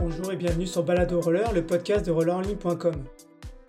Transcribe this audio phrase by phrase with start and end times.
[0.00, 3.04] Bonjour et bienvenue sur Balado Roller, le podcast de rollerenligne.com.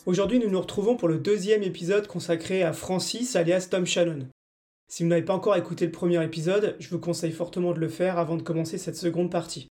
[0.06, 4.30] Aujourd'hui, nous nous retrouvons pour le deuxième épisode consacré à Francis alias Tom Shannon.
[4.88, 7.90] Si vous n'avez pas encore écouté le premier épisode, je vous conseille fortement de le
[7.90, 9.68] faire avant de commencer cette seconde partie.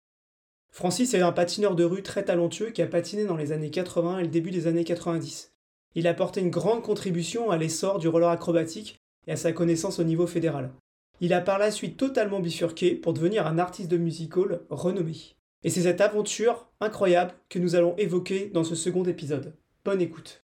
[0.72, 4.18] Francis est un patineur de rue très talentueux qui a patiné dans les années 80
[4.18, 5.52] et le début des années 90.
[5.94, 10.00] Il a apporté une grande contribution à l'essor du roller acrobatique et à sa connaissance
[10.00, 10.72] au niveau fédéral.
[11.20, 15.37] Il a par la suite totalement bifurqué pour devenir un artiste de musical renommé.
[15.64, 19.56] Et c'est cette aventure incroyable que nous allons évoquer dans ce second épisode.
[19.84, 20.44] Bonne écoute.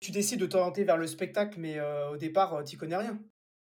[0.00, 3.18] Tu décides de t'orienter vers le spectacle, mais euh, au départ, euh, tu connais rien.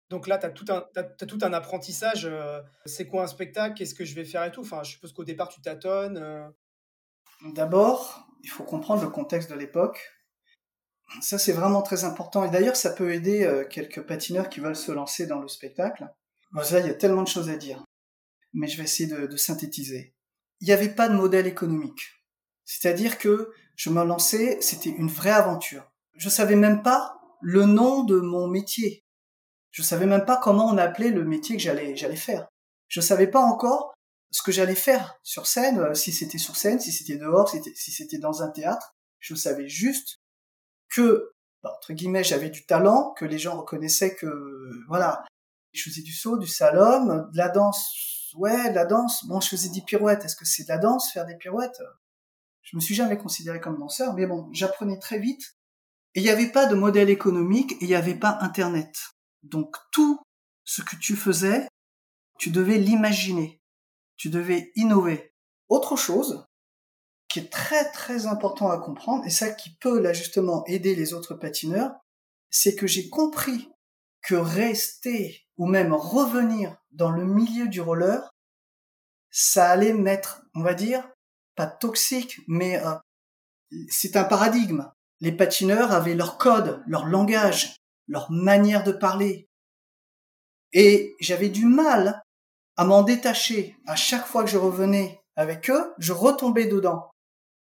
[0.08, 2.24] Donc là, tu as, tout un- t'as- t'as tout un apprentissage.
[2.26, 5.12] euh, c'est quoi un spectacle Qu'est-ce que je vais faire et tout Enfin, je suppose
[5.12, 6.18] qu'au départ, tu tâtonnes.
[6.18, 6.48] euh.
[7.54, 10.10] D'abord, il faut comprendre le contexte de l'époque.
[11.20, 12.44] Ça, c'est vraiment très important.
[12.44, 16.08] Et d'ailleurs, ça peut aider euh, quelques patineurs qui veulent se lancer dans le spectacle.
[16.52, 17.84] Bon, là, il y a tellement de choses à dire.
[18.52, 20.14] Mais je vais essayer de, de synthétiser.
[20.60, 22.02] Il n'y avait pas de modèle économique.
[22.64, 25.90] C'est-à-dire que je me lançais, c'était une vraie aventure.
[26.16, 29.04] Je savais même pas le nom de mon métier.
[29.70, 32.48] Je savais même pas comment on appelait le métier que j'allais, j'allais faire.
[32.88, 33.94] Je savais pas encore
[34.30, 37.58] ce que j'allais faire sur scène, euh, si c'était sur scène, si c'était dehors, si
[37.58, 38.94] c'était, si c'était dans un théâtre.
[39.18, 40.18] Je savais juste
[40.88, 45.24] que, bah, entre guillemets, j'avais du talent, que les gens reconnaissaient que, voilà,
[45.72, 47.92] je faisais du saut, du slalom, de la danse,
[48.34, 49.26] ouais, la danse.
[49.26, 50.24] Bon, je faisais des pirouettes.
[50.24, 51.80] Est-ce que c'est de la danse, faire des pirouettes?
[52.62, 55.56] Je me suis jamais considéré comme danseur, mais bon, j'apprenais très vite.
[56.14, 58.94] Et il n'y avait pas de modèle économique et il n'y avait pas Internet.
[59.42, 60.20] Donc tout
[60.64, 61.66] ce que tu faisais,
[62.38, 63.60] tu devais l'imaginer.
[64.16, 65.32] Tu devais innover.
[65.68, 66.44] Autre chose
[67.28, 71.14] qui est très très important à comprendre, et ça qui peut là justement aider les
[71.14, 71.92] autres patineurs,
[72.50, 73.70] c'est que j'ai compris
[74.22, 78.30] que rester ou même revenir dans le milieu du roller,
[79.30, 81.06] ça allait mettre, on va dire,
[81.54, 82.94] pas toxique, mais euh,
[83.90, 84.90] c'est un paradigme.
[85.20, 87.76] Les patineurs avaient leur code, leur langage,
[88.08, 89.48] leur manière de parler.
[90.72, 92.22] Et j'avais du mal
[92.78, 93.76] à m'en détacher.
[93.86, 97.10] À chaque fois que je revenais avec eux, je retombais dedans.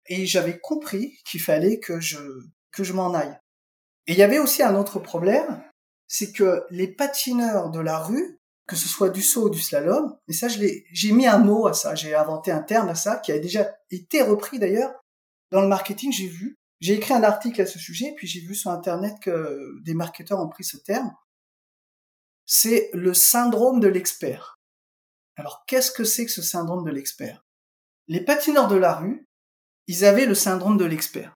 [0.06, 2.18] Et j'avais compris qu'il fallait que je,
[2.72, 3.38] que je m'en aille.
[4.08, 5.62] Et il y avait aussi un autre problème,
[6.16, 8.38] c'est que les patineurs de la rue,
[8.68, 11.72] que ce soit du saut ou du slalom, et ça j'ai mis un mot à
[11.72, 14.94] ça, j'ai inventé un terme à ça, qui a déjà été repris d'ailleurs
[15.50, 18.54] dans le marketing, j'ai vu, j'ai écrit un article à ce sujet, puis j'ai vu
[18.54, 21.12] sur internet que des marketeurs ont pris ce terme.
[22.46, 24.60] C'est le syndrome de l'expert.
[25.34, 27.44] Alors qu'est-ce que c'est que ce syndrome de l'expert?
[28.06, 29.26] Les patineurs de la rue,
[29.88, 31.33] ils avaient le syndrome de l'expert.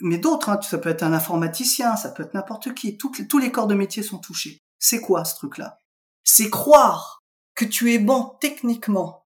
[0.00, 3.50] Mais d'autres, hein, ça peut être un informaticien, ça peut être n'importe qui, tous les
[3.50, 4.58] corps de métier sont touchés.
[4.78, 5.78] C'est quoi ce truc-là?
[6.24, 7.18] C'est croire
[7.54, 9.24] que tu es bon techniquement,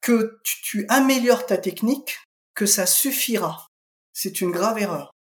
[0.00, 2.18] que tu, tu améliores ta technique,
[2.54, 3.68] que ça suffira.
[4.12, 5.12] C'est une grave erreur.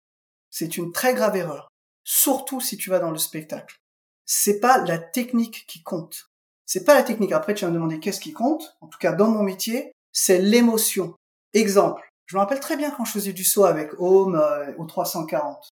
[0.51, 1.69] C'est une très grave erreur.
[2.05, 3.77] Surtout si tu vas dans le spectacle.
[4.25, 6.31] C'est pas la technique qui compte.
[6.65, 7.33] C'est pas la technique.
[7.33, 8.77] Après, tu vas me demander qu'est-ce qui compte.
[8.81, 11.15] En tout cas, dans mon métier, c'est l'émotion.
[11.53, 12.09] Exemple.
[12.29, 15.71] Je me rappelle très bien quand je faisais du saut avec Home euh, au 340.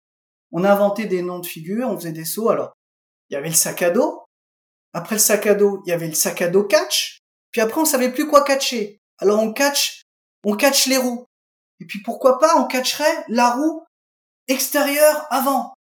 [0.52, 2.48] On inventait des noms de figures, on faisait des sauts.
[2.48, 2.72] Alors,
[3.28, 4.24] il y avait le sac à dos.
[4.92, 7.18] Après le sac à dos, il y avait le sac à dos catch.
[7.50, 9.00] Puis après, on savait plus quoi catcher.
[9.18, 10.02] Alors on catch,
[10.44, 11.26] on catch les roues.
[11.80, 13.84] Et puis pourquoi pas, on catcherait la roue
[14.46, 15.74] extérieure avant.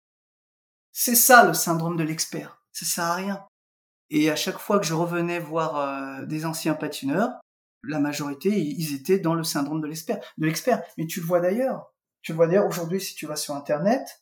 [0.93, 2.63] C'est ça le syndrome de l'expert.
[2.73, 3.47] Ça sert à rien.
[4.11, 7.41] Et à chaque fois que je revenais voir euh, des anciens patineurs,
[7.83, 10.83] la majorité, ils étaient dans le syndrome de l'expert.
[10.99, 11.93] Mais tu le vois d'ailleurs.
[12.23, 14.21] Tu le vois d'ailleurs aujourd'hui si tu vas sur Internet.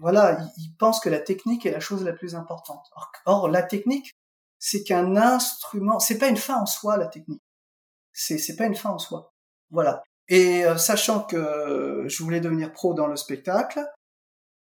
[0.00, 2.86] Voilà, ils, pensent que la technique est la chose la plus importante.
[2.94, 4.12] Or, or, la technique,
[4.58, 5.98] c'est qu'un instrument.
[5.98, 7.42] C'est pas une fin en soi la technique.
[8.12, 9.34] C'est c'est pas une fin en soi.
[9.70, 10.02] Voilà.
[10.28, 13.84] Et euh, sachant que euh, je voulais devenir pro dans le spectacle,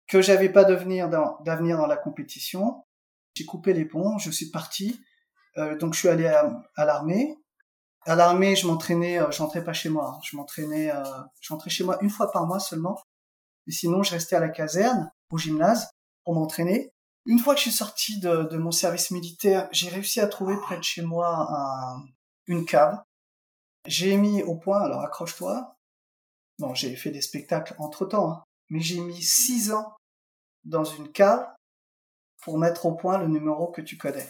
[0.07, 2.83] que j'avais pas d'avenir dans, d'avenir dans la compétition,
[3.33, 5.01] j'ai coupé les ponts, je suis parti.
[5.57, 7.37] Euh, donc je suis allé à, à l'armée.
[8.07, 10.13] À l'armée, je m'entraînais, euh, j'entrais pas chez moi.
[10.15, 10.19] hein.
[10.23, 11.03] Je m'entraînais, euh,
[11.41, 12.97] j'entrais chez moi une fois par mois seulement.
[13.67, 15.89] Et sinon, je restais à la caserne, au gymnase,
[16.23, 16.89] pour m'entraîner.
[17.25, 20.77] Une fois que je suis sorti de, mon service militaire, j'ai réussi à trouver près
[20.77, 22.05] de chez moi un-
[22.47, 22.97] une cave.
[23.85, 25.75] J'ai mis au point, alors accroche-toi.
[26.59, 29.97] Bon, j'ai fait des spectacles entre temps, hein, mais j'ai mis six ans
[30.63, 31.45] dans une cave
[32.41, 34.29] pour mettre au point le numéro que tu connais.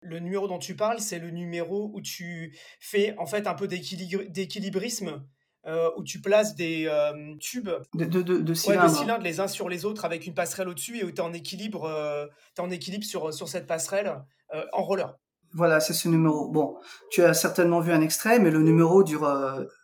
[0.00, 3.66] Le numéro dont tu parles, c'est le numéro où tu fais en fait un peu
[3.66, 5.24] d'équili- d'équilibrisme,
[5.66, 9.18] euh, où tu places des euh, tubes De, de, de, de Ouais, cylindres.
[9.22, 11.84] les uns sur les autres avec une passerelle au-dessus et où tu es en équilibre,
[11.84, 12.26] euh,
[12.58, 14.22] en équilibre sur, sur cette passerelle
[14.54, 15.16] euh, en roller.
[15.54, 16.48] Voilà, c'est ce numéro.
[16.50, 16.76] Bon,
[17.10, 19.26] tu as certainement vu un extrait, mais le numéro dure,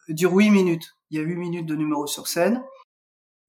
[0.09, 0.91] dure 8 minutes.
[1.11, 2.63] il y a 8 minutes de numéro sur scène.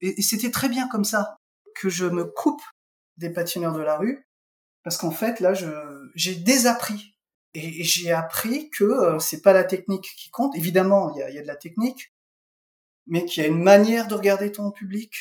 [0.00, 1.36] Et, c'était très bien comme ça
[1.76, 2.62] que je me coupe
[3.16, 4.26] des patineurs de la rue,
[4.84, 5.54] parce qu'en fait, là,
[6.14, 7.16] j'ai désappris.
[7.54, 10.54] Et, j'ai appris que euh, c'est pas la technique qui compte.
[10.56, 12.12] Évidemment, il y a, de la technique,
[13.06, 15.14] mais qu'il y a une manière de regarder ton public,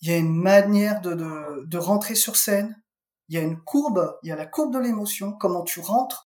[0.00, 2.82] il y a une manière de, de, rentrer sur scène,
[3.28, 6.28] il y a une courbe, il y a la courbe de l'émotion, comment tu rentres,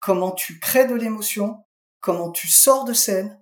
[0.00, 1.64] comment tu crées de l'émotion,
[2.00, 3.40] comment tu sors de scène,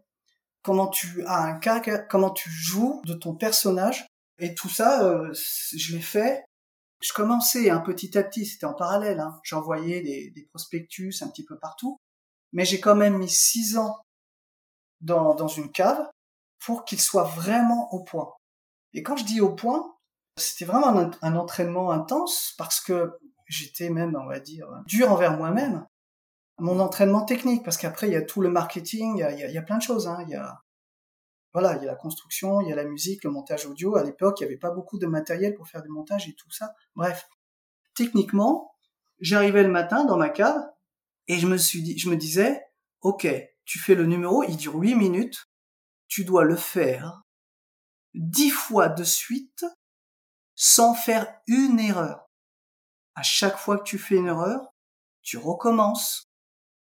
[0.63, 4.07] comment tu as un cas, comment tu joues de ton personnage.
[4.39, 6.45] Et tout ça, euh, je l'ai fait.
[7.01, 9.21] Je commençais un petit à petit, c'était en parallèle.
[9.21, 9.39] Hein.
[9.43, 11.99] J'envoyais des, prospectus un petit peu partout,
[12.53, 13.99] mais j'ai quand même mis six ans
[15.01, 16.09] dans, dans une cave
[16.59, 18.33] pour qu'il soit vraiment au point.
[18.95, 19.95] Et quand je dis au point,
[20.37, 25.87] c'était vraiment un, entraînement intense parce que j'étais même, on va dire, dur envers moi-même.
[26.59, 29.77] Mon entraînement technique, parce qu'après il y a tout le marketing, il y a, plein
[29.77, 30.09] de choses.
[30.09, 30.25] Hein.
[31.57, 33.97] Voilà, il y a la construction, il y a la musique, le montage audio.
[33.97, 36.51] À l'époque, il n'y avait pas beaucoup de matériel pour faire du montage et tout
[36.51, 36.75] ça.
[36.95, 37.31] Bref,
[37.95, 38.75] techniquement,
[39.21, 40.61] j'arrivais le matin dans ma cave
[41.29, 42.63] et je me je disais,
[43.01, 43.27] ok,
[43.65, 45.49] tu fais le numéro, il dure 8 minutes,
[46.09, 47.23] tu dois le faire
[48.13, 49.65] dix fois de suite
[50.57, 52.29] sans faire une erreur.
[53.15, 54.75] À chaque fois que tu fais une erreur,
[55.23, 56.31] tu recommences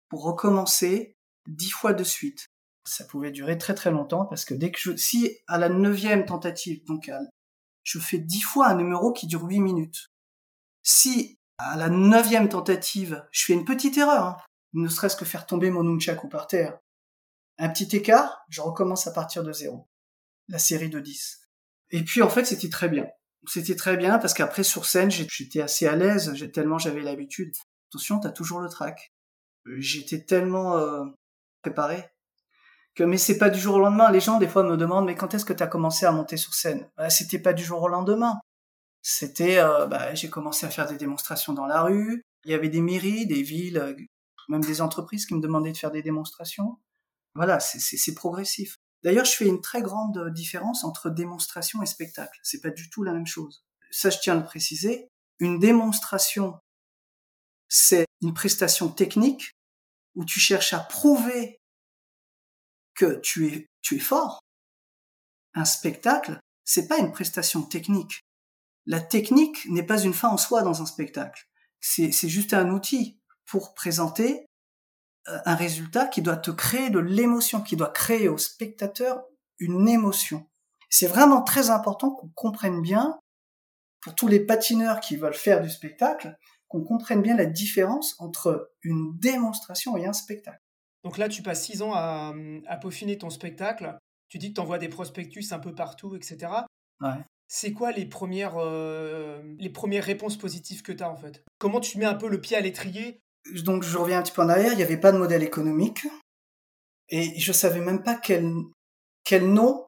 [0.08, 1.16] pour recommencer
[1.46, 2.50] dix fois de suite.
[2.88, 6.25] Ça pouvait durer très très longtemps parce que dès que je, si à la neuvième
[6.25, 7.11] tentative, donc
[7.82, 10.08] je fais dix fois un numéro qui dure huit minutes.
[10.82, 14.37] Si à la neuvième tentative, je fais une petite erreur, hein,
[14.73, 16.79] ne serait-ce que faire tomber mon nunchaku par terre,
[17.58, 19.88] un petit écart, je recommence à partir de zéro.
[20.49, 21.40] La série de 10.
[21.90, 23.06] Et puis en fait, c'était très bien.
[23.46, 27.55] C'était très bien parce qu'après sur scène, j'étais assez à l'aise, tellement j'avais l'habitude.
[27.90, 29.12] Attention, t'as toujours le track.
[29.67, 31.05] Euh, j'étais tellement euh,
[31.62, 32.08] préparé
[33.04, 34.10] mais c'est pas du jour au lendemain.
[34.10, 36.54] Les gens des fois me demandent mais quand est-ce que t'as commencé à monter sur
[36.54, 36.88] scène?
[36.96, 38.40] Bah, C'était pas du jour au lendemain.
[39.02, 42.22] C'était euh, bah, j'ai commencé à faire des démonstrations dans la rue.
[42.44, 43.96] Il y avait des mairies, des villes,
[44.48, 46.78] même des entreprises qui me demandaient de faire des démonstrations.
[47.34, 48.76] Voilà, c'est progressif.
[49.04, 52.38] D'ailleurs, je fais une très grande différence entre démonstration et spectacle.
[52.42, 53.64] C'est pas du tout la même chose.
[53.90, 55.08] Ça, je tiens à le préciser.
[55.38, 56.58] Une démonstration,
[57.68, 59.52] c'est une prestation technique
[60.16, 61.57] où tu cherches à prouver
[63.22, 64.40] tu es, fort.
[65.54, 68.20] Un spectacle, c'est pas une prestation technique.
[68.86, 71.48] La technique n'est pas une fin en soi dans un spectacle.
[71.80, 74.46] C'est juste un outil pour présenter
[75.26, 79.22] un résultat qui doit te créer de l'émotion, qui doit créer au spectateur
[79.58, 80.48] une émotion.
[80.90, 83.18] C'est vraiment très important qu'on comprenne bien,
[84.00, 86.36] pour tous les patineurs qui veulent faire du spectacle,
[86.68, 90.62] qu'on comprenne bien la différence entre une démonstration et un spectacle.
[91.04, 92.34] Donc là, tu passes six ans à,
[92.80, 93.96] peaufiner ton spectacle.
[94.28, 96.52] Tu dis que tu envoies des prospectus un peu partout, etc.
[97.00, 97.24] Ouais.
[97.46, 101.42] C'est quoi les premières, euh, les premières réponses positives que tu as en fait?
[101.58, 103.20] Comment tu mets un peu le pied à l'étrier?
[103.62, 106.06] Donc je reviens un petit peu en arrière, il n'y avait pas de modèle économique
[107.08, 108.52] et je savais même pas quel,
[109.24, 109.86] quel nom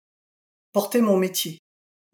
[0.73, 1.59] portait mon métier.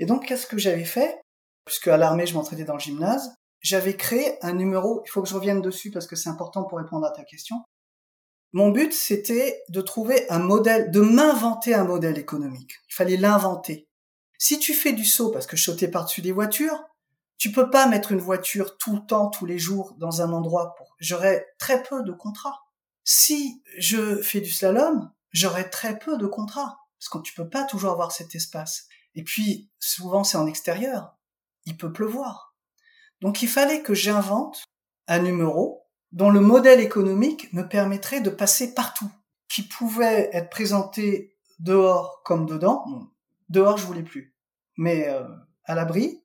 [0.00, 1.20] Et donc qu'est-ce que j'avais fait?
[1.64, 5.28] Puisque à l'armée je m'entraînais dans le gymnase, j'avais créé un numéro, il faut que
[5.28, 7.56] je revienne dessus parce que c'est important pour répondre à ta question.
[8.52, 12.74] Mon but c'était de trouver un modèle, de m'inventer un modèle économique.
[12.88, 13.88] Il fallait l'inventer.
[14.38, 16.84] Si tu fais du saut parce que je sautais par-dessus des voitures,
[17.38, 20.74] tu peux pas mettre une voiture tout le temps, tous les jours, dans un endroit
[20.76, 20.96] pour.
[20.98, 22.62] J'aurais très peu de contrats.
[23.04, 27.64] Si je fais du slalom, j'aurais très peu de contrats parce que tu peux pas
[27.64, 28.88] toujours avoir cet espace.
[29.14, 31.16] Et puis souvent c'est en extérieur.
[31.66, 32.54] Il peut pleuvoir.
[33.20, 34.64] Donc il fallait que j'invente
[35.08, 35.85] un numéro
[36.16, 39.10] dont le modèle économique me permettrait de passer partout,
[39.48, 42.86] qui pouvait être présenté dehors comme dedans.
[43.50, 44.34] dehors je voulais plus,
[44.78, 45.28] mais euh,
[45.64, 46.24] à l'abri,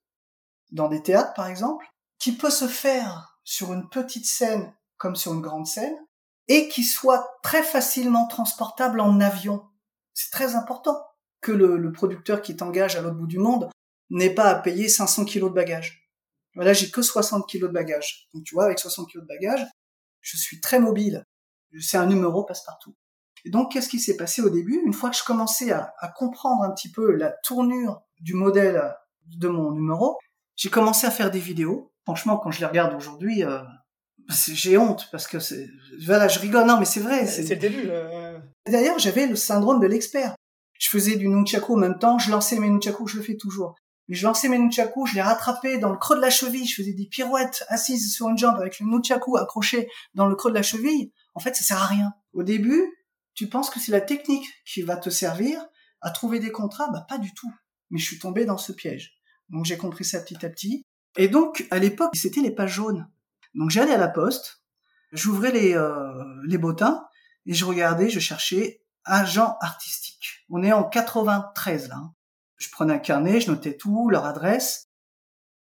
[0.71, 1.86] dans des théâtres par exemple,
[2.19, 5.98] qui peut se faire sur une petite scène comme sur une grande scène,
[6.48, 9.67] et qui soit très facilement transportable en avion.
[10.13, 11.05] C'est très important
[11.41, 13.69] que le, producteur qui t'engage à l'autre bout du monde
[14.10, 16.10] n'ait pas à payer 500 kilos de bagages.
[16.55, 18.29] Voilà, j'ai que 60 kilos de bagages.
[18.33, 19.65] Donc tu vois, avec 60 kilos de bagages,
[20.22, 21.25] je suis très mobile.
[21.80, 22.96] C'est un numéro passe-partout.
[23.44, 24.82] Et donc, qu'est-ce qui s'est passé au début?
[24.86, 28.94] Une fois que je commençais à, à comprendre un petit peu la tournure du modèle
[29.25, 30.18] de mon numéro,
[30.56, 31.92] j'ai commencé à faire des vidéos.
[32.04, 33.62] Franchement, quand je les regarde aujourd'hui, euh,
[34.30, 35.68] j'ai honte parce que c'est,
[36.06, 36.68] voilà, je rigole.
[36.68, 37.25] Non, mais c'est vrai.
[37.25, 37.88] C'est le début.
[37.90, 38.40] Euh...
[38.68, 40.36] D'ailleurs, j'avais le syndrome de l'expert.
[40.78, 42.20] Je faisais du nunchaku en même temps.
[42.20, 43.75] Je lançais mes nunchaku, je le fais toujours.
[44.13, 46.68] Je lançais mes nunchaku, je les rattrapais dans le creux de la cheville.
[46.68, 50.51] Je faisais des pirouettes assises sur une jambe avec le nunchaku accroché dans le creux
[50.51, 51.13] de la cheville.
[51.34, 52.13] En fait, ça sert à rien.
[52.34, 52.84] Au début,
[53.34, 55.65] tu penses que c'est la technique qui va te servir,
[56.01, 56.89] à trouver des contrats?
[56.91, 57.51] Bah pas du tout.
[57.89, 59.13] Mais je suis tombé dans ce piège.
[59.50, 60.86] Donc j'ai compris ça petit à petit.
[61.18, 63.10] Et donc à l'époque, c'était les pages jaunes.
[63.53, 64.62] Donc j'allais à la poste,
[65.12, 67.06] j'ouvrais les euh, les bottins
[67.46, 70.46] et je regardais, je cherchais agent artistique.
[70.50, 71.96] On est en 93 là.
[71.96, 72.13] Hein.
[72.62, 74.89] Je prenais un carnet, je notais tout, leur adresse,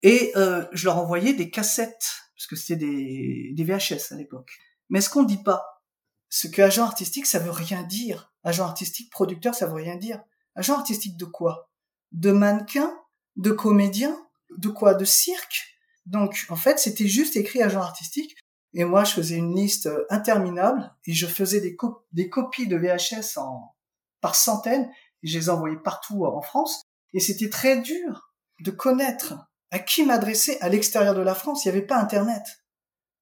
[0.02, 4.52] et euh, je leur envoyais des cassettes, parce que c'était des, des VHS à l'époque.
[4.90, 5.84] Mais ce qu'on dit pas,
[6.30, 8.34] ce que agent artistique, ça veut rien dire.
[8.44, 10.24] Agent artistique, producteur, ça veut rien dire.
[10.56, 11.70] Agent artistique de quoi?
[12.12, 12.92] De mannequin
[13.36, 14.18] De comédien
[14.58, 14.94] De quoi?
[14.94, 15.78] De cirque?
[16.06, 18.38] Donc, en fait, c'était juste écrit agent artistique.
[18.74, 21.78] Et moi, je faisais une liste euh, interminable et je faisais des,
[22.12, 23.76] des copies de VHS en,
[24.22, 24.90] par centaines
[25.24, 26.84] et je les envoyais partout en France.
[27.18, 28.32] Et c'était très dur
[28.62, 29.34] de connaître
[29.72, 31.66] à qui m'adresser à l'extérieur de la France.
[31.66, 32.44] Il n'y avait pas Internet.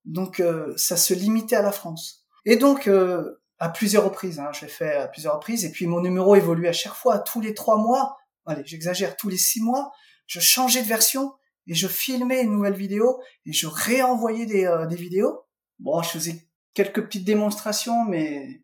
[0.03, 2.25] Donc, euh, ça se limitait à la France.
[2.43, 5.87] Et donc, euh, à plusieurs reprises, hein, je l'ai fait à plusieurs reprises, et puis
[5.87, 9.61] mon numéro évoluait à chaque fois, tous les trois mois, allez, j'exagère, tous les six
[9.61, 9.93] mois,
[10.27, 11.33] je changeais de version,
[11.65, 15.45] et je filmais une nouvelle vidéo, et je réenvoyais des, des vidéos,
[15.79, 18.61] Bon, je faisais quelques petites démonstrations, mais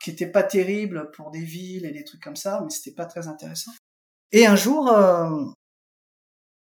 [0.00, 3.06] qui étaient pas terribles pour des villes et des trucs comme ça, mais c'était pas
[3.06, 3.70] très intéressant.
[4.32, 5.44] Et un jour, euh,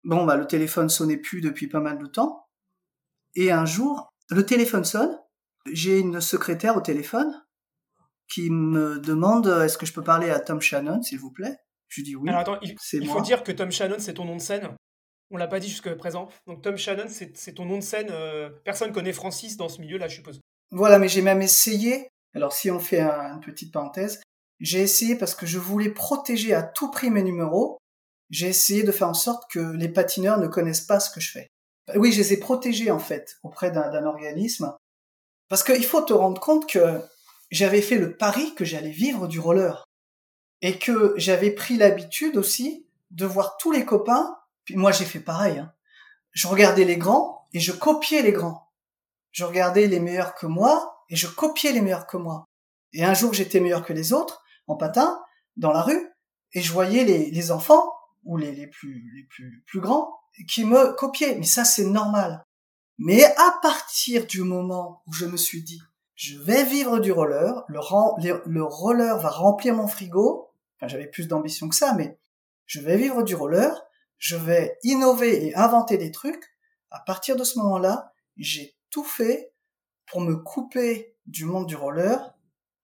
[0.03, 2.45] bon, bah, le téléphone sonnait plus depuis pas mal de temps.
[3.35, 5.17] Et un jour, le téléphone sonne.
[5.71, 7.41] J'ai une secrétaire au téléphone
[8.27, 11.57] qui me demande est-ce que je peux parler à Tom Shannon, s'il vous plaît?
[11.87, 12.27] Je dis oui.
[12.29, 14.75] Alors attends, il, il faut dire que Tom Shannon, c'est ton nom de scène.
[15.31, 16.27] On l'a pas dit jusqu'à présent.
[16.47, 18.09] Donc Tom Shannon, c'est ton nom de scène.
[18.11, 20.41] Euh, personne connaît Francis dans ce milieu-là, je suppose.
[20.71, 22.09] Voilà, mais j'ai même essayé.
[22.35, 24.21] Alors si on fait une petite parenthèse,
[24.63, 27.77] j'ai essayé parce que je voulais protéger à tout prix mes numéros.
[28.31, 31.31] J'ai essayé de faire en sorte que les patineurs ne connaissent pas ce que je
[31.31, 31.47] fais.
[31.95, 34.73] Oui, je les ai protégés en fait auprès d'un organisme.
[35.49, 36.99] Parce qu'il faut te rendre compte que
[37.51, 39.83] j'avais fait le pari que j'allais vivre du roller.
[40.61, 45.19] Et que j'avais pris l'habitude aussi de voir tous les copains puis moi, j'ai fait
[45.19, 45.59] pareil.
[45.59, 45.73] Hein.
[46.31, 48.71] Je regardais les grands et je copiais les grands.
[49.31, 52.45] Je regardais les meilleurs que moi et je copiais les meilleurs que moi.
[52.93, 55.21] Et un jour, j'étais meilleur que les autres en patin
[55.57, 56.09] dans la rue
[56.53, 57.91] et je voyais les, les enfants
[58.23, 60.13] ou les, les plus les plus plus grands
[60.47, 61.35] qui me copiaient.
[61.35, 62.45] Mais ça, c'est normal.
[62.97, 65.81] Mais à partir du moment où je me suis dit,
[66.15, 67.79] je vais vivre du roller, le,
[68.45, 70.51] le roller va remplir mon frigo.
[70.77, 72.19] Enfin, j'avais plus d'ambition que ça, mais
[72.65, 73.83] je vais vivre du roller
[74.23, 76.55] je vais innover et inventer des trucs.
[76.91, 79.51] À partir de ce moment-là, j'ai tout fait
[80.05, 82.33] pour me couper du monde du roller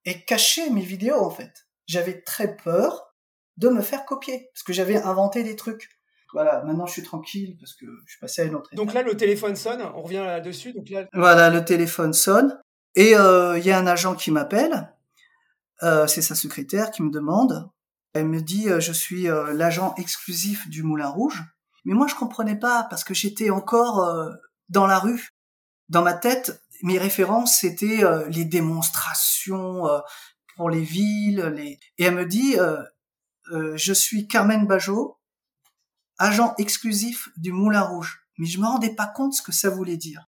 [0.03, 1.68] et cacher mes vidéos en fait.
[1.89, 3.15] J'avais très peur
[3.57, 5.89] de me faire copier parce que j'avais inventé des trucs.
[6.33, 8.85] Voilà, maintenant je suis tranquille parce que je suis passé à une autre étape.
[8.85, 10.73] Donc là, le téléphone sonne, on revient là-dessus.
[10.73, 12.61] Donc Voilà, le téléphone sonne
[12.95, 14.93] et euh, il y a un agent qui m'appelle.
[15.81, 17.69] Euh, c'est sa secrétaire qui me demande
[18.13, 21.43] elle me dit euh, je suis l'agent exclusif du Moulin Rouge.
[21.85, 24.31] Mais moi je comprenais pas parce que j'étais encore
[24.67, 25.29] dans la rue.
[25.89, 29.87] Dans ma tête, mes références c'était les démonstrations
[30.59, 31.53] pour les villes.
[31.55, 31.79] Les...
[31.97, 32.57] Et elle me dit
[33.49, 35.17] je suis Carmen Bajot,
[36.17, 38.19] agent exclusif du Moulin Rouge.
[38.37, 40.27] Mais je me rendais pas compte ce que ça voulait dire.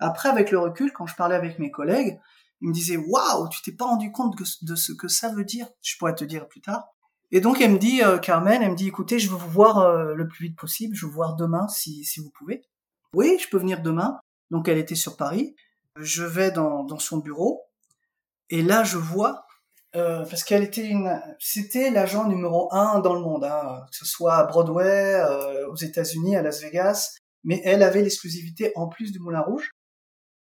[0.00, 2.18] Après, avec le recul, quand je parlais avec mes collègues,
[2.60, 5.68] ils me disaient waouh, tu t'es pas rendu compte de ce que ça veut dire.
[5.80, 6.88] Je pourrais te dire plus tard.
[7.30, 9.78] Et donc elle me dit, euh, Carmen, elle me dit, écoutez, je veux vous voir
[9.78, 12.64] euh, le plus vite possible, je veux vous voir demain si, si vous pouvez.
[13.14, 14.18] Oui, je peux venir demain.
[14.50, 15.54] Donc elle était sur Paris.
[15.94, 17.62] Je vais dans, dans son bureau
[18.50, 19.47] et là je vois
[19.96, 24.04] euh, parce qu'elle était une, c'était l'agent numéro un dans le monde, hein, que ce
[24.04, 25.22] soit à Broadway,
[25.70, 29.70] aux États-Unis, à Las Vegas, mais elle avait l'exclusivité en plus du Moulin Rouge.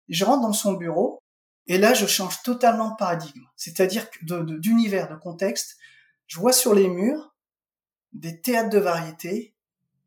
[0.09, 1.19] Je rentre dans son bureau
[1.67, 5.77] et là je change totalement de paradigme, c'est-à-dire d'univers, de, de contexte
[6.31, 7.35] je vois sur les murs
[8.13, 9.53] des théâtres de variété,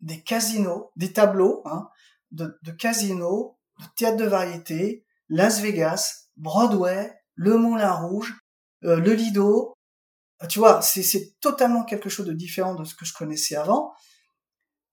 [0.01, 1.91] des casinos, des tableaux hein,
[2.33, 8.41] de, de casinos, de théâtres de variété, Las Vegas, Broadway, le Moulin Rouge,
[8.85, 9.75] euh, le Lido.
[10.43, 13.95] Euh, tu vois, c'est totalement quelque chose de différent de ce que je connaissais avant.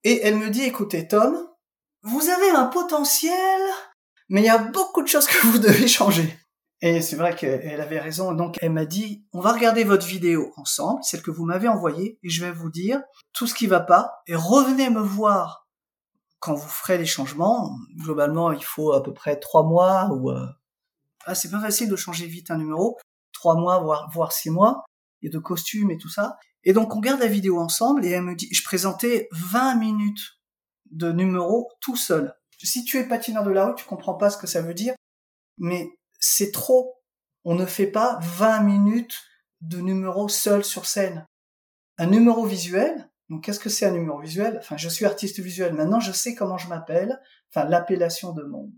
[0.04, 1.36] Et elle me dit, écoutez Tom,
[2.02, 3.60] vous avez un potentiel,
[4.28, 6.36] mais il y a beaucoup de choses que vous devez changer.
[6.80, 8.32] Et c'est vrai qu'elle avait raison.
[8.32, 12.18] Donc elle m'a dit, on va regarder votre vidéo ensemble, celle que vous m'avez envoyée,
[12.24, 13.00] et je vais vous dire
[13.32, 15.68] tout ce qui va pas, et revenez me voir
[16.40, 17.78] quand vous ferez les changements.
[17.98, 20.48] Globalement, il faut à peu près trois mois ou euh...
[21.24, 22.98] ah, c'est pas facile de changer vite un numéro,
[23.32, 24.84] trois mois voire voire six mois,
[25.22, 26.38] et de costumes et tout ça.
[26.64, 30.38] Et donc on regarde la vidéo ensemble et elle me dit, je présentais 20 minutes
[30.90, 32.34] de numéros tout seul.
[32.58, 34.94] Si tu es patineur de la rue, tu comprends pas ce que ça veut dire,
[35.58, 36.94] mais c'est trop.
[37.44, 39.20] On ne fait pas 20 minutes
[39.60, 41.26] de numéros seul sur scène.
[41.98, 43.10] un numéro visuel.
[43.28, 44.58] Donc, qu'est-ce que c'est un numéro visuel?
[44.58, 45.72] Enfin, je suis artiste visuel.
[45.72, 47.20] Maintenant, je sais comment je m'appelle.
[47.48, 48.72] Enfin, l'appellation de mon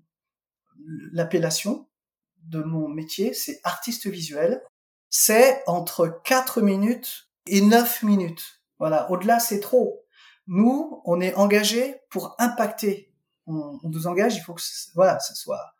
[1.12, 1.88] l'appellation
[2.44, 4.62] de mon métier, c'est artiste visuel.
[5.10, 8.62] C'est entre 4 minutes et 9 minutes.
[8.78, 9.10] Voilà.
[9.10, 10.04] Au-delà, c'est trop.
[10.46, 13.12] Nous, on est engagé pour impacter.
[13.46, 14.62] On, nous engage, il faut que
[14.94, 15.74] voilà, ça soit.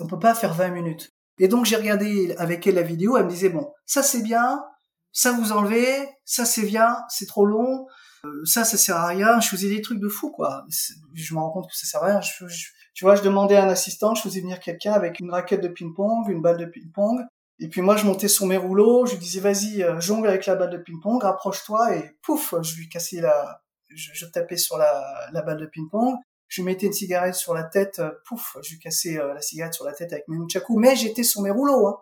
[0.00, 1.12] on peut pas faire 20 minutes.
[1.38, 4.62] Et donc j'ai regardé avec elle la vidéo, elle me disait bon, ça c'est bien,
[5.10, 7.86] ça vous enlevez, ça c'est bien, c'est trop long,
[8.26, 9.40] euh, ça ça sert à rien.
[9.40, 10.66] Je faisais des trucs de fou quoi.
[11.14, 12.20] Je me rends compte que ça sert à rien.
[13.00, 15.68] Tu vois, je demandais à un assistant, je faisais venir quelqu'un avec une raquette de
[15.68, 17.24] ping-pong, une balle de ping-pong,
[17.58, 20.44] et puis moi je montais sur mes rouleaux, je lui disais vas-y euh, jongle avec
[20.44, 24.76] la balle de ping-pong, rapproche-toi et pouf, je lui cassais la, je, je tapais sur
[24.76, 25.02] la,
[25.32, 28.78] la balle de ping-pong je mettais une cigarette sur la tête, euh, pouf, je lui
[28.80, 31.96] cassais la cigarette sur la tête avec mes nunchaku, mais j'étais sur mes rouleaux, hein.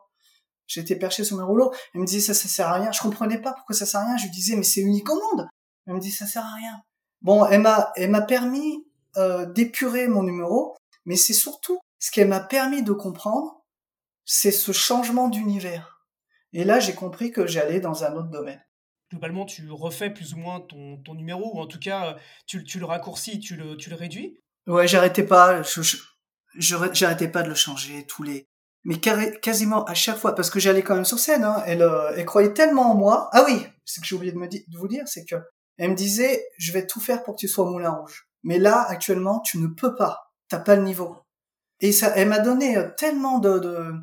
[0.67, 1.73] J'étais perché sur mes rouleaux.
[1.95, 2.93] Elle me disait ça, ça sert à rien.
[2.93, 4.17] Je comprenais pas pourquoi ça sert à rien.
[4.19, 5.49] Je lui disais mais c'est unique au monde.
[5.87, 6.83] Elle me dit ça sert à rien.
[7.23, 8.85] Bon, elle m'a, elle m'a permis
[9.17, 10.77] euh, d'épurer mon numéro,
[11.09, 13.65] mais c'est surtout ce qu'elle m'a permis de comprendre,
[14.27, 16.05] c'est ce changement d'univers.
[16.53, 18.63] Et là, j'ai compris que j'allais dans un autre domaine.
[19.11, 22.79] Globalement, tu refais plus ou moins ton, ton numéro, ou en tout cas, tu, tu
[22.79, 24.39] le raccourcis, tu le, tu le réduis?
[24.67, 28.45] Ouais, j'arrêtais pas, je, je, j'arrêtais pas de le changer tous les,
[28.85, 32.13] mais quasiment à chaque fois, parce que j'allais quand même sur scène, hein, elle, euh,
[32.17, 33.31] elle croyait tellement en moi.
[33.33, 35.37] Ah oui, ce que j'ai oublié de, me de vous dire, c'est que
[35.79, 38.29] elle me disait, je vais tout faire pour que tu sois au Moulin Rouge.
[38.43, 40.28] Mais là, actuellement, tu ne peux pas.
[40.49, 41.17] T'as pas le niveau.
[41.81, 43.95] Et ça, elle m'a donné euh, tellement de, de,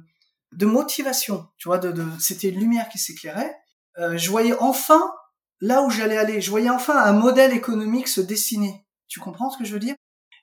[0.53, 3.55] de, motivation, tu vois, de, de c'était une lumière qui s'éclairait.
[3.97, 5.11] Euh, je voyais enfin
[5.61, 6.41] là où j'allais aller.
[6.41, 8.85] Je voyais enfin un modèle économique se dessiner.
[9.07, 9.95] Tu comprends ce que je veux dire?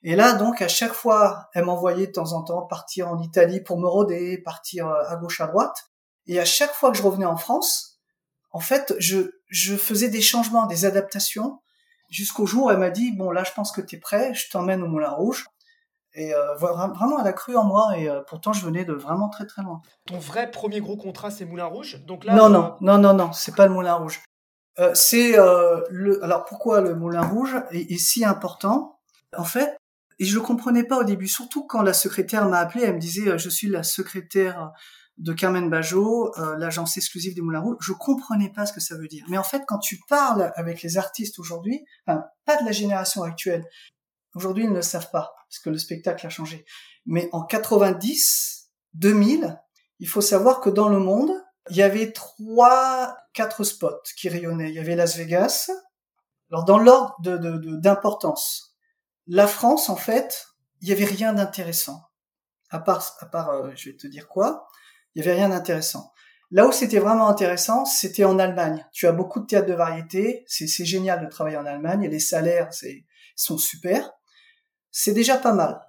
[0.03, 3.61] Et là, donc, à chaque fois, elle m'envoyait de temps en temps partir en Italie
[3.61, 5.91] pour me rôder, partir euh, à gauche, à droite.
[6.27, 7.99] Et à chaque fois que je revenais en France,
[8.51, 11.61] en fait, je, je faisais des changements, des adaptations,
[12.09, 14.49] jusqu'au jour où elle m'a dit, bon, là, je pense que tu es prêt, je
[14.49, 15.45] t'emmène au Moulin Rouge.
[16.15, 19.29] Et euh, vraiment, elle a cru en moi, et euh, pourtant, je venais de vraiment
[19.29, 19.81] très très loin.
[20.05, 22.03] Ton vrai premier gros contrat, c'est Moulin Rouge?
[22.05, 24.21] Donc là, Non, non, non, non, non, c'est pas le Moulin Rouge.
[24.79, 26.23] Euh, c'est euh, le.
[26.23, 27.55] Alors pourquoi le Moulin Rouge?
[27.71, 28.99] Est, est si important?
[29.35, 29.75] En fait,
[30.19, 32.99] et je ne comprenais pas au début, surtout quand la secrétaire m'a appelé, elle me
[32.99, 34.71] disait euh, je suis la secrétaire
[35.17, 37.77] de Carmen Bajot, euh, l'agence exclusive des Moulins Rouges.
[37.81, 39.23] Je comprenais pas ce que ça veut dire.
[39.29, 43.23] Mais en fait, quand tu parles avec les artistes aujourd'hui, enfin, pas de la génération
[43.23, 43.65] actuelle,
[44.35, 46.65] aujourd'hui ils ne le savent pas parce que le spectacle a changé.
[47.05, 49.61] Mais en 90, 2000,
[49.99, 51.31] il faut savoir que dans le monde,
[51.69, 54.69] il y avait trois, quatre spots qui rayonnaient.
[54.69, 55.69] Il y avait Las Vegas.
[56.51, 58.75] Alors dans l'ordre d'importance,
[59.27, 60.47] la France, en fait,
[60.81, 62.01] il y avait rien d'intéressant.
[62.69, 64.67] À part, à part, euh, je vais te dire quoi,
[65.15, 66.11] il y avait rien d'intéressant.
[66.51, 68.85] Là où c'était vraiment intéressant, c'était en Allemagne.
[68.91, 72.71] Tu as beaucoup de théâtres de variété, c'est génial de travailler en Allemagne, les salaires
[72.71, 74.11] c'est, sont super.
[74.93, 75.81] C'est déjà pas mal.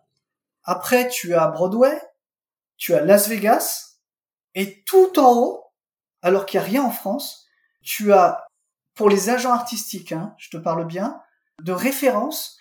[0.65, 2.01] Après, tu as Broadway,
[2.79, 3.99] tu as Las Vegas,
[4.55, 5.65] et tout en haut,
[6.23, 7.47] alors qu'il n'y a rien en France,
[7.83, 8.47] tu as,
[8.95, 11.21] pour les agents artistiques, hein, je te parle bien,
[11.63, 12.59] de référence,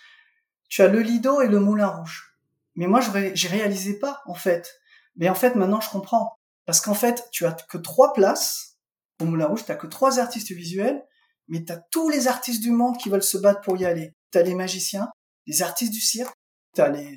[0.68, 2.36] tu as le Lido et le Moulin Rouge.
[2.76, 4.82] Mais moi, je ne réalisais pas, en fait.
[5.16, 6.36] Mais en fait, maintenant, je comprends.
[6.66, 8.78] Parce qu'en fait, tu as que trois places.
[9.22, 11.06] Au Moulin Rouge, tu as que trois artistes visuels,
[11.48, 14.14] mais tu as tous les artistes du monde qui veulent se battre pour y aller.
[14.32, 15.10] Tu as les magiciens,
[15.46, 16.34] les artistes du cirque,
[16.76, 17.16] tu as les,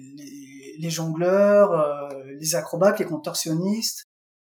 [0.79, 4.05] les, jongleurs, euh, les acrobates, les contorsionnistes.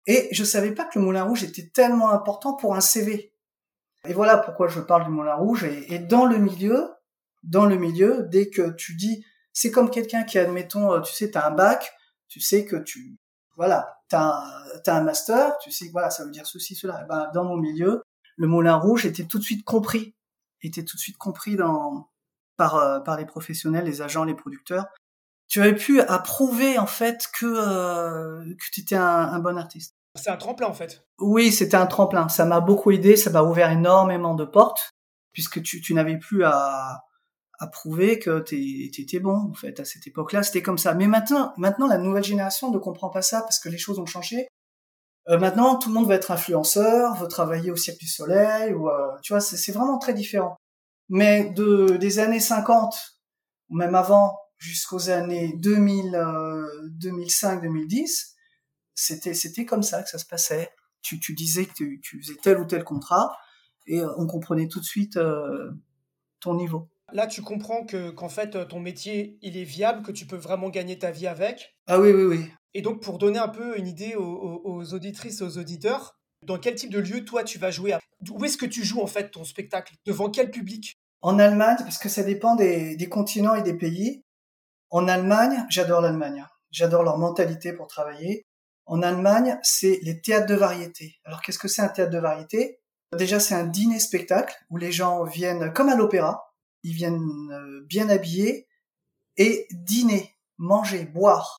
[0.05, 3.33] Et je savais pas que le Moulin Rouge était tellement important pour un CV.
[4.05, 5.63] Et voilà pourquoi je parle du Moulin Rouge.
[5.63, 6.89] et dans le milieu,
[7.43, 11.31] dans le milieu, dès que tu dis, c'est comme quelqu'un qui, admettons, euh, tu sais,
[11.31, 11.91] tu as un bac,
[12.27, 13.17] tu sais que tu,
[13.55, 14.43] voilà, tu as,
[14.85, 17.01] un master, tu sais, voilà, ça veut dire ceci, cela.
[17.03, 18.03] Eh ben, dans mon milieu,
[18.35, 20.15] le Moulin Rouge était tout de suite compris,
[20.61, 22.07] était tout de suite compris dans,
[22.57, 24.85] par, euh, par les professionnels, les agents, les producteurs.
[25.47, 29.95] Tu avais pu approuver, en fait, que, euh, que tu étais un, un bon artiste.
[30.15, 31.05] C'est un tremplin, en fait.
[31.19, 32.27] Oui, c'était un tremplin.
[32.27, 34.89] Ça m'a beaucoup aidé, ça m'a ouvert énormément de portes,
[35.31, 37.03] puisque tu, tu n'avais plus à,
[37.59, 41.53] à prouver que t'étais bon en fait à cette époque-là c'était comme ça mais maintenant
[41.57, 44.47] maintenant la nouvelle génération ne comprend pas ça parce que les choses ont changé
[45.29, 48.89] euh, maintenant tout le monde va être influenceur veut travailler au Cirque du Soleil ou
[48.89, 50.55] euh, tu vois c'est vraiment très différent
[51.09, 52.95] mais de des années 50
[53.69, 56.19] ou même avant jusqu'aux années 2000
[56.89, 58.35] 2005 2010
[58.95, 60.69] c'était c'était comme ça que ça se passait
[61.01, 63.31] tu tu disais que tu, tu faisais tel ou tel contrat
[63.85, 65.71] et euh, on comprenait tout de suite euh,
[66.39, 70.11] ton niveau Là, tu comprends que qu'en fait, euh, ton métier, il est viable, que
[70.11, 71.77] tu peux vraiment gagner ta vie avec.
[71.87, 72.45] Ah oui, oui, oui.
[72.73, 76.91] Et donc, pour donner un peu une idée aux, auditrices, aux auditeurs, Dans quel type
[76.91, 77.97] de lieu, toi, tu vas jouer
[78.29, 79.95] Où est-ce que tu joues, en fait, ton spectacle?
[80.05, 80.96] Devant quel public?
[81.21, 84.23] En Allemagne, parce que ça dépend des, des continents et des pays.
[84.89, 86.45] En Allemagne, j'adore l'Allemagne.
[86.71, 88.45] J'adore leur mentalité pour travailler.
[88.85, 91.19] En Allemagne, c'est les théâtres de variété.
[91.25, 92.79] Alors, qu'est-ce que c'est un théâtre de variété?
[93.15, 96.53] Déjà, c'est un dîner-spectacle où les gens viennent comme à l'opéra.
[96.83, 98.67] Ils viennent euh, bien habillés
[99.37, 101.57] et dîner, manger, boire.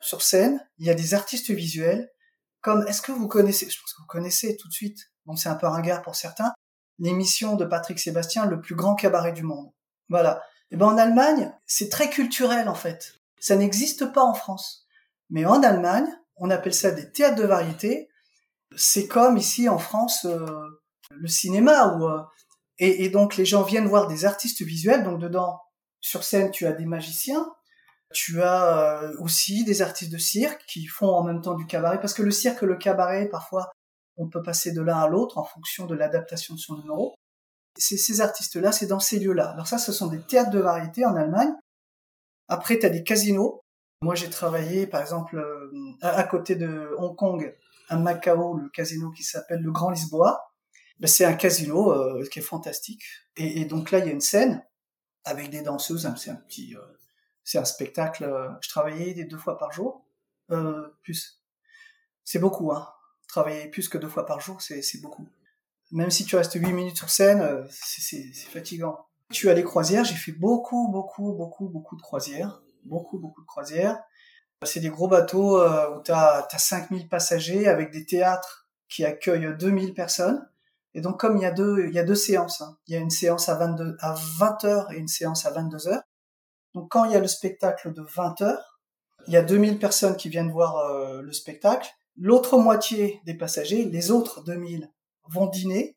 [0.00, 2.10] Sur scène, il y a des artistes visuels
[2.60, 5.48] comme, est-ce que vous connaissez, je pense que vous connaissez tout de suite, bon c'est
[5.48, 6.52] un peu ringard pour certains,
[6.98, 9.70] l'émission de Patrick Sébastien, le plus grand cabaret du monde.
[10.08, 10.42] Voilà.
[10.70, 13.14] Et eh ben en Allemagne, c'est très culturel en fait.
[13.40, 14.86] Ça n'existe pas en France.
[15.30, 18.08] Mais en Allemagne, on appelle ça des théâtres de variété.
[18.76, 20.46] C'est comme ici en France euh,
[21.10, 22.22] le cinéma où euh,
[22.78, 25.04] et, donc les gens viennent voir des artistes visuels.
[25.04, 25.60] Donc dedans,
[26.00, 27.50] sur scène, tu as des magiciens,
[28.12, 32.00] tu as euh, aussi des artistes de cirque qui font en même temps du cabaret,
[32.00, 33.70] parce que le cirque le cabaret, parfois,
[34.18, 37.14] on peut passer de l'un à l'autre en fonction de l'adaptation de son numéro.
[37.76, 39.50] C'est ces artistes-là, c'est dans ces lieux-là.
[39.50, 41.52] Alors ça, ce sont des théâtres de variété en Allemagne.
[42.48, 43.60] Après, tu as des casinos.
[44.02, 47.56] Moi, j'ai travaillé, par exemple, euh, à, côté de Hong Kong,
[47.88, 50.52] à Macao, le casino qui s'appelle le Grand Lisboa.
[50.98, 53.02] Ben, c'est un casino euh, qui est fantastique.
[53.36, 54.64] Et, donc là, il y a une scène
[55.24, 56.06] avec des danseuses.
[56.06, 56.76] Hein, c'est un petit,
[57.48, 58.24] c'est un spectacle.
[58.24, 60.04] Euh, je travaillais des deux fois par jour,
[60.50, 61.42] euh, plus.
[62.22, 62.86] C'est beaucoup, hein.
[63.28, 65.28] Travailler plus que deux fois par jour, c'est beaucoup.
[65.92, 69.06] Même si tu restes huit minutes sur scène, euh, c'est fatigant.
[69.30, 72.62] Tu as les croisières, j'ai fait beaucoup, beaucoup, beaucoup, beaucoup de croisières.
[72.84, 73.98] Beaucoup, beaucoup de croisières.
[74.64, 79.54] C'est des gros bateaux où tu as, as 5000 passagers avec des théâtres qui accueillent
[79.56, 80.48] 2000 personnes.
[80.94, 82.76] Et donc, comme il y a deux, il y a deux séances, hein.
[82.86, 85.88] il y a une séance à 22, à 20 heures et une séance à 22
[85.88, 86.02] heures.
[86.74, 88.80] Donc quand il y a le spectacle de 20 heures,
[89.26, 91.88] il y a 2000 personnes qui viennent voir euh, le spectacle.
[92.18, 94.90] L'autre moitié des passagers, les autres 2000,
[95.28, 95.96] vont dîner.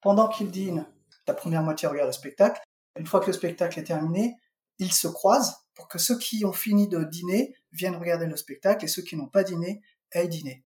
[0.00, 0.86] Pendant qu'ils dînent,
[1.26, 2.60] la première moitié regarde le spectacle.
[2.98, 4.36] Une fois que le spectacle est terminé,
[4.78, 8.84] ils se croisent pour que ceux qui ont fini de dîner viennent regarder le spectacle
[8.84, 10.64] et ceux qui n'ont pas dîné aillent dîner.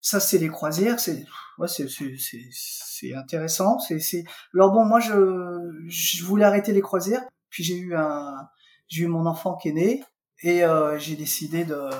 [0.00, 1.24] Ça, c'est les croisières, c'est
[1.58, 3.78] ouais, c'est intéressant.
[3.80, 8.48] C'est alors bon, moi je je voulais arrêter les croisières puis j'ai eu un,
[8.88, 10.04] j'ai eu mon enfant qui est né
[10.42, 11.90] et euh, j'ai décidé de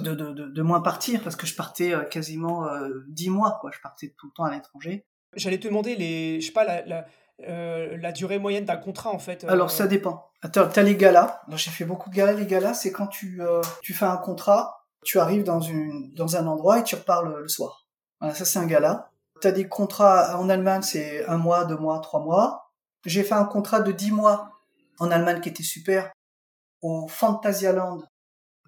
[0.00, 3.70] de, de, de, moins partir parce que je partais euh, quasiment euh, dix mois quoi.
[3.72, 5.06] Je partais tout le temps à l'étranger.
[5.34, 7.06] J'allais te demander les, je sais pas la, la,
[7.48, 9.44] euh, la durée moyenne d'un contrat en fait.
[9.44, 10.30] Alors ça dépend.
[10.42, 11.40] Attends, t'as les galas.
[11.54, 12.34] J'ai fait beaucoup de galas.
[12.34, 13.40] Les galas, c'est quand tu
[13.82, 17.48] tu fais un contrat, tu arrives dans une dans un endroit et tu repars le,
[17.48, 17.86] soir.
[18.20, 19.10] Voilà, ça c'est un gala.
[19.40, 22.64] T'as des contrats en Allemagne, c'est un mois, deux mois, trois mois.
[23.04, 24.50] J'ai fait un contrat de 10 mois
[24.98, 26.12] en Allemagne qui était super,
[26.80, 28.02] au Phantasialand.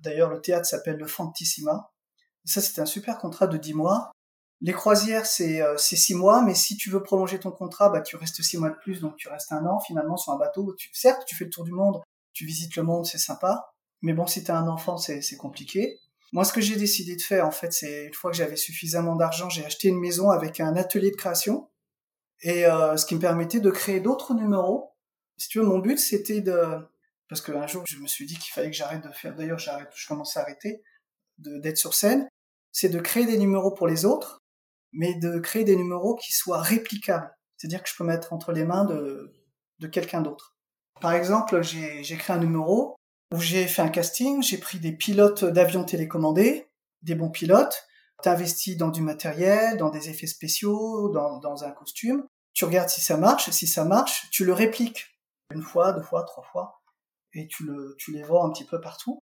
[0.03, 1.91] D'ailleurs, le théâtre s'appelle le Fantissima.
[2.45, 4.11] ça, c'était un super contrat de 10 mois.
[4.63, 8.17] Les croisières, c'est euh, 6 mois, mais si tu veux prolonger ton contrat, bah, tu
[8.17, 10.75] restes 6 mois de plus, donc tu restes un an finalement sur un bateau.
[10.79, 12.01] Tu, certes, tu fais le tour du monde,
[12.33, 13.71] tu visites le monde, c'est sympa,
[14.03, 15.99] mais bon, si t'as un enfant, c'est compliqué.
[16.33, 19.17] Moi, ce que j'ai décidé de faire, en fait, c'est une fois que j'avais suffisamment
[19.17, 21.69] d'argent, j'ai acheté une maison avec un atelier de création
[22.43, 24.93] et euh, ce qui me permettait de créer d'autres numéros.
[25.37, 26.79] Si tu veux, mon but c'était de
[27.29, 29.35] parce qu'un jour je me suis dit qu'il fallait que j'arrête de faire.
[29.35, 30.83] D'ailleurs, j'arrête, je commençais à arrêter
[31.39, 32.29] d'être sur scène.
[32.73, 34.39] C'est de créer des numéros pour les autres,
[34.93, 37.31] mais de créer des numéros qui soient réplicables.
[37.57, 39.33] C'est-à-dire que je peux mettre entre les mains de,
[39.79, 40.57] de quelqu'un d'autre.
[41.01, 42.97] Par exemple, j'ai créé un numéro
[43.35, 46.69] où j'ai fait un casting, j'ai pris des pilotes d'avions télécommandés,
[47.03, 47.87] des bons pilotes,
[48.23, 52.25] T'investis dans du matériel, dans des effets spéciaux, dans, dans un costume.
[52.55, 53.51] Tu regardes si ça marche.
[53.51, 55.19] Si ça marche, tu le répliques
[55.55, 56.81] une fois, deux fois, trois fois,
[57.37, 59.21] et tu, le, tu les vends un petit peu partout.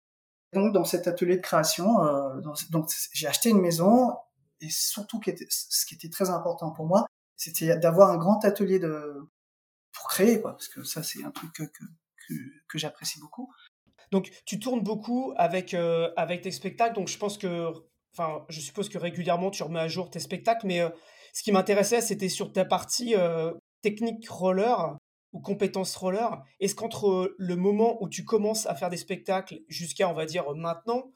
[0.54, 2.40] Donc dans cet atelier de création, euh,
[2.70, 4.16] donc j'ai acheté une maison
[4.62, 9.30] et surtout ce qui était très important pour moi, c'était d'avoir un grand atelier de
[9.92, 11.64] pour créer quoi, parce que ça c'est un truc que,
[12.70, 13.52] que, j'apprécie beaucoup.
[14.12, 17.74] Donc tu tournes beaucoup avec euh, avec tes spectacles, donc je pense que
[18.18, 20.90] enfin, je suppose que régulièrement tu remets à jour tes spectacles, mais euh,
[21.34, 23.16] ce qui m'intéressait, c'était sur ta partie
[23.82, 24.98] technique roller
[25.40, 26.44] compétences roller.
[26.60, 30.54] Est-ce qu'entre le moment où tu commences à faire des spectacles jusqu'à, on va dire,
[30.56, 31.12] maintenant,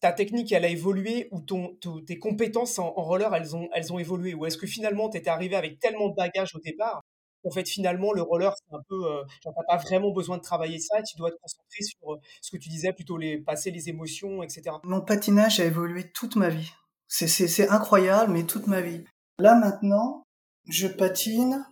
[0.00, 3.98] ta technique, elle a évolué ou ton, tes compétences en, roller, elles ont, elles ont
[3.98, 4.34] évolué?
[4.34, 7.02] Ou est-ce que finalement, tu étais arrivé avec tellement de bagages au départ
[7.46, 9.22] en fait, finalement, le roller, c'est un peu, euh,
[9.68, 11.00] pas vraiment besoin de travailler ça.
[11.02, 14.42] Tu dois te concentrer sur euh, ce que tu disais, plutôt les passer les émotions,
[14.42, 14.76] etc.
[14.82, 16.72] Mon patinage a évolué toute ma vie.
[17.08, 19.04] C'est incroyable, mais toute ma vie.
[19.38, 20.24] Là maintenant,
[20.68, 21.64] je patine.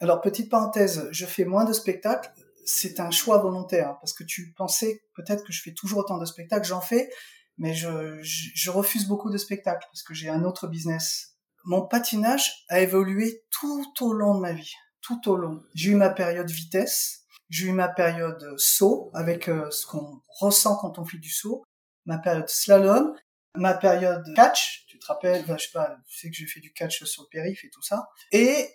[0.00, 2.30] Alors petite parenthèse, je fais moins de spectacles.
[2.64, 6.24] C'est un choix volontaire parce que tu pensais peut-être que je fais toujours autant de
[6.24, 6.66] spectacles.
[6.66, 7.10] J'en fais,
[7.56, 11.36] mais je, je, refuse beaucoup de spectacles parce que j'ai un autre business.
[11.64, 15.62] Mon patinage a évolué tout au long de ma vie, tout au long.
[15.74, 20.76] J'ai eu ma période vitesse, j'ai eu ma période saut avec euh, ce qu'on ressent
[20.76, 21.64] quand on fait du saut,
[22.04, 23.14] ma période slalom,
[23.56, 24.84] ma période catch.
[24.86, 27.28] Tu te rappelles, je sais pas, tu sais que j'ai fait du catch sur le
[27.28, 28.08] périph et tout ça.
[28.30, 28.68] Et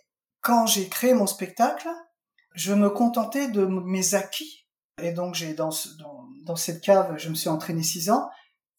[0.44, 1.88] quand j'ai créé mon spectacle,
[2.54, 4.68] je me contentais de mes acquis.
[5.02, 8.30] Et donc j'ai dans, dans, dans cette cave, je me suis entraîné six ans.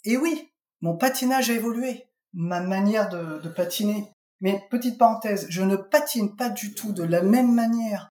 [0.05, 4.13] Et oui, mon patinage a évolué, ma manière de, de patiner.
[4.41, 8.11] Mais petite parenthèse, je ne patine pas du tout de la même manière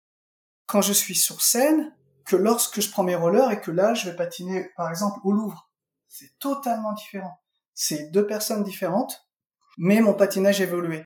[0.67, 1.93] quand je suis sur scène
[2.25, 5.33] que lorsque je prends mes rollers et que là, je vais patiner, par exemple, au
[5.33, 5.69] Louvre.
[6.09, 7.41] C'est totalement différent.
[7.75, 9.29] C'est deux personnes différentes,
[9.79, 11.05] mais mon patinage a évolué.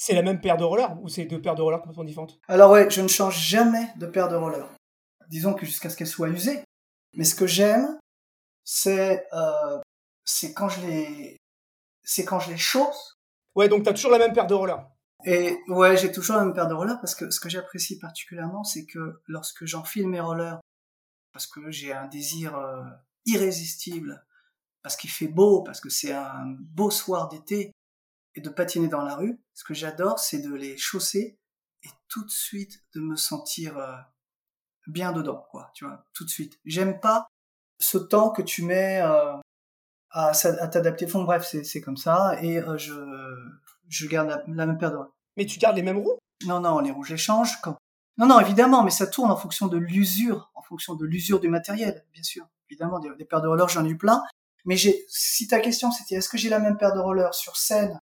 [0.00, 2.38] C'est la même paire de rollers ou c'est deux paires de rollers complètement différentes?
[2.46, 4.70] Alors ouais, je ne change jamais de paire de rollers.
[5.28, 6.62] Disons que jusqu'à ce qu'elle soit usée.
[7.14, 7.98] Mais ce que j'aime,
[8.64, 9.78] c'est euh,
[10.24, 11.36] c'est quand je les
[12.04, 13.14] c'est quand je les chausse.
[13.56, 14.86] Ouais, donc tu as toujours la même paire de rollers.
[15.24, 18.62] Et ouais, j'ai toujours la même paire de rollers parce que ce que j'apprécie particulièrement,
[18.62, 20.60] c'est que lorsque j'enfile mes rollers,
[21.32, 22.84] parce que j'ai un désir euh,
[23.26, 24.24] irrésistible,
[24.82, 27.72] parce qu'il fait beau, parce que c'est un beau soir d'été,
[28.38, 31.40] et de patiner dans la rue, ce que j'adore, c'est de les chausser
[31.82, 33.96] et tout de suite de me sentir euh,
[34.86, 36.60] bien dedans, quoi, tu vois, tout de suite.
[36.64, 37.26] J'aime pas
[37.80, 39.34] ce temps que tu mets euh,
[40.10, 41.06] à, à t'adapter.
[41.06, 42.94] Bon, bref, c'est comme ça, et euh, je,
[43.88, 45.12] je garde la, même paire de roues.
[45.36, 46.18] Mais tu gardes les mêmes roues?
[46.46, 47.60] Non, non, les roues, je les change.
[47.60, 47.76] Quand...
[48.18, 51.48] Non, non, évidemment, mais ça tourne en fonction de l'usure, en fonction de l'usure du
[51.48, 52.46] matériel, bien sûr.
[52.70, 54.22] Évidemment, des, des paires de rollers, j'en ai eu plein.
[54.64, 57.98] Mais si ta question c'était est-ce que j'ai la même paire de rollers sur scène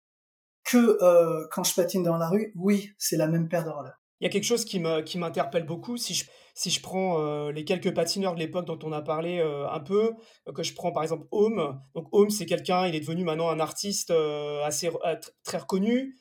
[0.65, 4.01] que euh, quand je patine dans la rue, oui, c'est la même paire de rollers.
[4.21, 6.25] Il y a quelque chose qui m'interpelle beaucoup si je
[6.57, 9.81] si je prends euh, les quelques patineurs de l'époque dont on a parlé euh, un
[9.81, 10.13] peu,
[10.55, 11.81] que je prends par exemple Home.
[11.97, 14.13] Donc c'est quelqu'un, il est devenu maintenant un artiste
[14.65, 14.89] assez
[15.43, 16.17] très reconnu.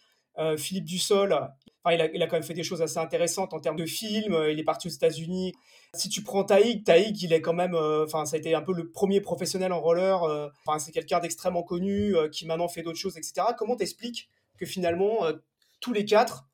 [0.58, 1.38] Philippe Dussol,
[1.86, 4.36] il, a, il, a, quand même fait des choses assez intéressantes en termes de films.
[4.50, 5.54] Il est parti aux États-Unis.
[5.94, 8.74] Si tu prends Taïg, Taïg, il est quand même, enfin, ça a été un peu
[8.74, 10.52] le premier professionnel en roller.
[10.66, 13.48] Enfin, c'est quelqu'un d'extrêmement connu qui maintenant fait d'autres choses, etc.
[13.58, 15.34] Comment t'expliques que finalement, euh,
[15.80, 16.48] tous les quatre,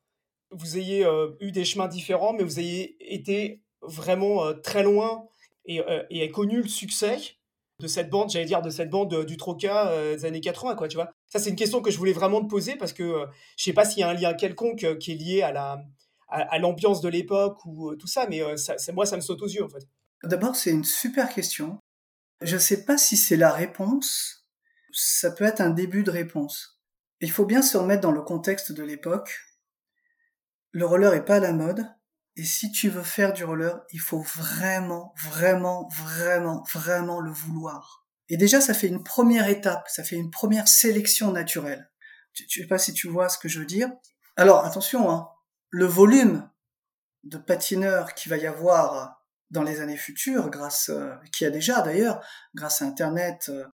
[0.50, 5.26] vous ayez euh, eu des chemins différents, mais vous ayez été vraiment euh, très loin
[5.66, 7.18] et, et connu le succès
[7.80, 10.96] de cette bande, j'allais dire de cette bande du Troca des années 80, quoi, tu
[10.96, 11.10] vois.
[11.28, 13.84] Ça, c'est une question que je voulais vraiment te poser parce que je sais pas
[13.84, 15.82] s'il y a un lien quelconque qui est lié à la
[16.30, 19.64] à, l'ambiance de l'époque ou tout ça, mais ça, moi, ça me saute aux yeux,
[19.64, 19.86] en fait.
[20.22, 21.80] D'abord, c'est une super question.
[22.42, 24.46] Je sais pas si c'est la réponse.
[24.92, 26.80] Ça peut être un début de réponse.
[27.20, 29.40] Il faut bien se remettre dans le contexte de l'époque.
[30.72, 31.86] Le roller est pas à la mode.
[32.36, 38.06] Et si tu veux faire du roller, il faut vraiment, vraiment, vraiment, vraiment le vouloir.
[38.28, 41.90] Et déjà, ça fait une première étape, ça fait une première sélection naturelle.
[42.32, 43.90] Je ne sais pas si tu vois ce que je veux dire.
[44.36, 45.28] Alors, attention, hein,
[45.70, 46.48] le volume
[47.24, 51.82] de patineurs qu'il va y avoir dans les années futures, grâce, euh, qui a déjà
[51.82, 53.66] d'ailleurs, grâce à Internet, euh,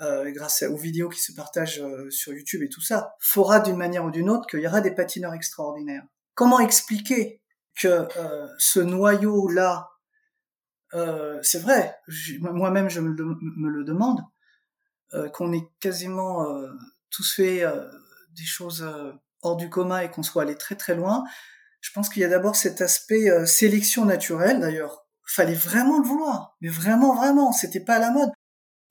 [0.00, 4.04] euh, grâce aux vidéos qui se partagent sur YouTube et tout ça, fera d'une manière
[4.04, 6.02] ou d'une autre qu'il y aura des patineurs extraordinaires.
[6.34, 7.40] Comment expliquer
[7.76, 9.90] que euh, ce noyau-là,
[11.42, 11.96] c'est vrai,
[12.40, 13.10] moi-même je me,
[13.68, 14.20] le demande,
[15.32, 16.46] qu'on ait quasiment
[17.10, 17.64] tous fait
[18.36, 18.86] des choses
[19.42, 21.24] hors du commun et qu'on soit allé très très loin,
[21.80, 25.04] je pense qu'il y a d'abord cet aspect sélection naturelle d'ailleurs.
[25.26, 28.30] Fallait vraiment le vouloir, mais vraiment vraiment, c'était pas à la mode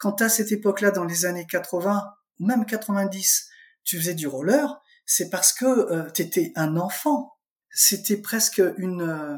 [0.04, 3.48] quand à cette époque-là, dans les années 80 ou même 90,
[3.86, 7.33] tu faisais du roller, c'est parce que euh, tu étais un enfant.
[7.74, 9.38] C'était presque une, euh,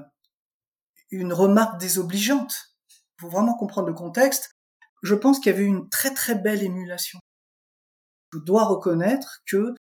[1.12, 2.76] une remarque désobligeante.
[3.18, 4.52] Pour vraiment comprendre le contexte,
[5.02, 7.20] je pense qu'il y avait une très très belle émulation.
[8.34, 9.74] Je dois reconnaître que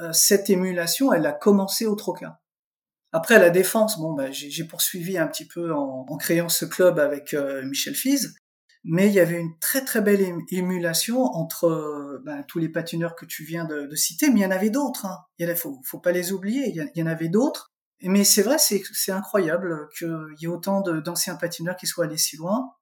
[0.00, 2.40] euh, cette émulation, elle a commencé au Troca.
[3.12, 7.34] Après la défense, bon, bah, j'ai poursuivi un petit peu en, créant ce club avec
[7.64, 8.36] Michel Fize,
[8.84, 13.16] mais il y avait une très très belle émulation entre euh, ben, tous les patineurs
[13.16, 15.06] que tu viens de, citer, mais il y en avait d'autres.
[15.06, 15.18] Hein.
[15.38, 16.68] Il faut, faut pas les oublier.
[16.68, 17.72] Il y, en avait d'autres.
[18.02, 22.36] Mais c'est vrai, c'est, incroyable qu'il y ait autant d'anciens patineurs qui soient allés si
[22.36, 22.72] loin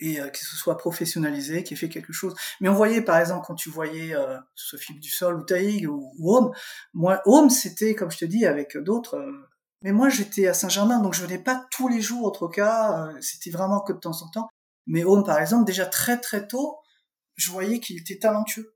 [0.00, 2.34] et euh, qui se soient professionnalisés, qui aient fait quelque chose.
[2.60, 6.12] Mais on voyait, par exemple, quand tu voyais euh, Sophie du Sol ou Taïg ou,
[6.18, 6.52] ou Home,
[6.92, 9.16] moi, Home, c'était, comme je te dis, avec d'autres.
[9.16, 9.48] Euh,
[9.82, 13.10] mais moi, j'étais à Saint-Germain, donc je venais pas tous les jours, autre cas.
[13.20, 14.48] c'était vraiment que de temps en temps.
[14.86, 16.78] Mais Home, par exemple, déjà très très tôt,
[17.36, 18.74] je voyais qu'il était talentueux.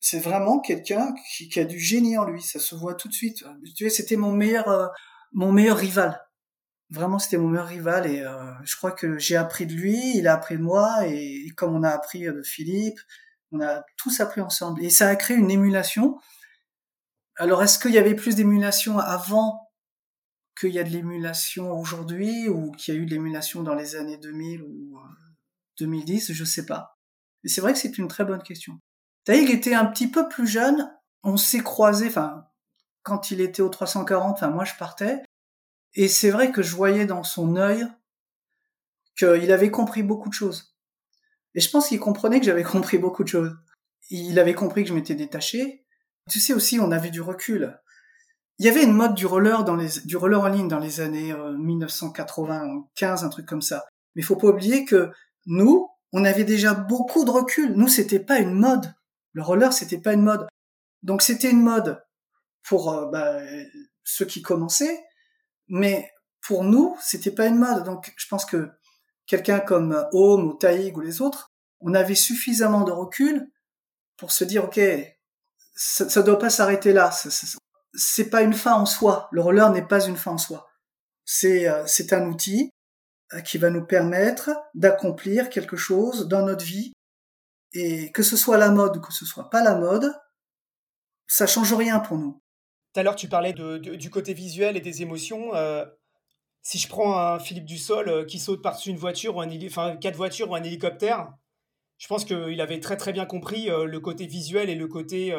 [0.00, 3.44] C'est vraiment quelqu'un qui, a du génie en lui, ça se voit tout de suite.
[3.76, 4.86] Tu vois, c'était mon meilleur, euh,
[5.32, 6.20] mon meilleur rival.
[6.90, 10.26] Vraiment, c'était mon meilleur rival et euh, je crois que j'ai appris de lui, il
[10.28, 12.98] a appris de moi et, comme on a appris de Philippe,
[13.52, 16.18] on a tous appris ensemble et ça a créé une émulation.
[17.36, 19.68] Alors, est-ce qu'il y avait plus d'émulation avant
[20.58, 23.96] qu'il y a de l'émulation aujourd'hui ou qu'il y a eu de l'émulation dans les
[23.96, 24.98] années 2000 ou
[25.78, 26.98] 2010 Je sais pas.
[27.42, 28.80] Mais c'est vrai que c'est une très bonne question.
[29.28, 30.90] Taïg était un petit peu plus jeune.
[31.22, 32.46] On s'est croisés, enfin,
[33.02, 35.22] quand il était au 340, enfin, moi je partais.
[35.92, 37.86] Et c'est vrai que je voyais dans son œil
[39.18, 40.74] qu'il avait compris beaucoup de choses.
[41.54, 43.54] Et je pense qu'il comprenait que j'avais compris beaucoup de choses.
[44.08, 45.84] Il avait compris que je m'étais détaché.
[46.30, 47.78] Tu sais aussi, on avait du recul.
[48.58, 51.00] Il y avait une mode du roller dans les, du roller en ligne dans les
[51.00, 53.84] années 1995, euh, un truc comme ça.
[54.14, 55.10] Mais il faut pas oublier que
[55.44, 57.74] nous, on avait déjà beaucoup de recul.
[57.74, 58.94] Nous, c'était pas une mode.
[59.38, 60.48] Le roller, c'était pas une mode.
[61.04, 62.04] Donc c'était une mode
[62.64, 63.38] pour euh, bah,
[64.02, 65.00] ceux qui commençaient,
[65.68, 67.84] mais pour nous, c'était pas une mode.
[67.84, 68.68] Donc, je pense que
[69.26, 73.48] quelqu'un comme Home ou Taïg ou les autres, on avait suffisamment de recul
[74.16, 74.80] pour se dire, ok,
[75.76, 77.12] ça, ça doit pas s'arrêter là.
[77.94, 79.28] C'est pas une fin en soi.
[79.30, 80.68] Le roller n'est pas une fin en soi.
[81.24, 82.72] C'est euh, c'est un outil
[83.34, 86.92] euh, qui va nous permettre d'accomplir quelque chose dans notre vie.
[87.80, 90.12] Et que ce soit la mode ou que ce soit pas la mode,
[91.28, 92.42] ça change rien pour nous.
[92.92, 95.54] Tout à l'heure, tu parlais de, du côté visuel et des émotions.
[95.54, 95.84] Euh,
[96.60, 99.96] si je prends un Philippe Dussol euh, qui saute par-dessus une voiture, ou un, enfin
[99.96, 101.32] quatre voitures ou un hélicoptère,
[101.98, 105.32] je pense qu'il avait très très bien compris euh, le côté visuel et le côté.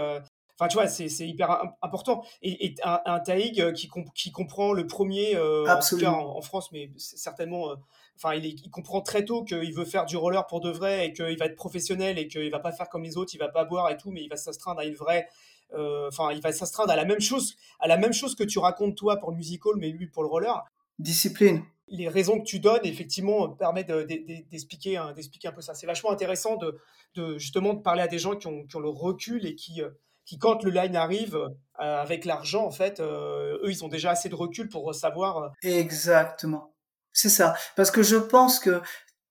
[0.58, 2.23] Enfin, tu vois, c'est hyper important.
[2.41, 5.67] Et, un, Taïg qui, qui comprend le premier, en,
[6.08, 7.75] en, France, mais certainement.
[8.21, 11.13] Enfin, il, il, comprend très tôt qu'il veut faire du roller pour de vrai et
[11.13, 13.63] qu'il va être professionnel et qu'il va pas faire comme les autres, il va pas
[13.63, 15.27] boire et tout, mais il va s'astreindre à une vraie
[15.73, 18.60] euh, enfin, il va s'astreindre à la même chose, à la même chose que tu
[18.60, 20.63] racontes toi pour le musical, mais lui pour le roller.
[20.97, 21.63] Discipline.
[21.88, 25.73] Les raisons que tu donnes, effectivement, permettent d'expliquer un, un peu ça.
[25.73, 29.55] C'est vachement intéressant de, justement de parler à des gens qui ont, le recul et
[29.55, 29.89] qui, euh,
[30.25, 34.29] qui quand le line arrive euh, avec l'argent, en fait, eux, ils ont déjà assez
[34.29, 35.51] de recul pour savoir.
[35.63, 36.68] Exactement.
[37.13, 37.56] C'est ça.
[37.76, 38.82] Parce que je pense que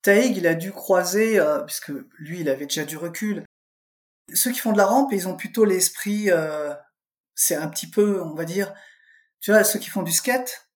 [0.02, 3.44] Taïg, il a dû croiser, puisque lui, il avait déjà du recul,
[4.34, 6.74] ceux qui font de la rampe, ils ont plutôt l'esprit, euh,
[7.34, 8.74] c'est un petit peu, on va dire,
[9.40, 10.68] tu vois, ceux qui font du skate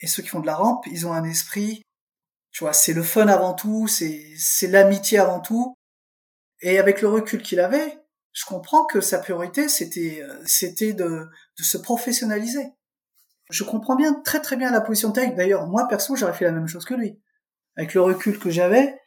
[0.00, 1.82] et ceux qui font de la rampe, ils ont un esprit,
[2.52, 5.74] tu vois, c'est le fun avant tout, c'est c'est l'amitié avant tout.
[6.60, 7.98] Et avec le recul qu'il avait,
[8.32, 12.72] je comprends que sa priorité c'était euh, c'était de de se professionnaliser.
[13.50, 15.34] Je comprends bien très très bien la position de Taïk.
[15.34, 17.18] D'ailleurs, moi perso, j'aurais fait la même chose que lui.
[17.76, 19.00] Avec le recul que j'avais,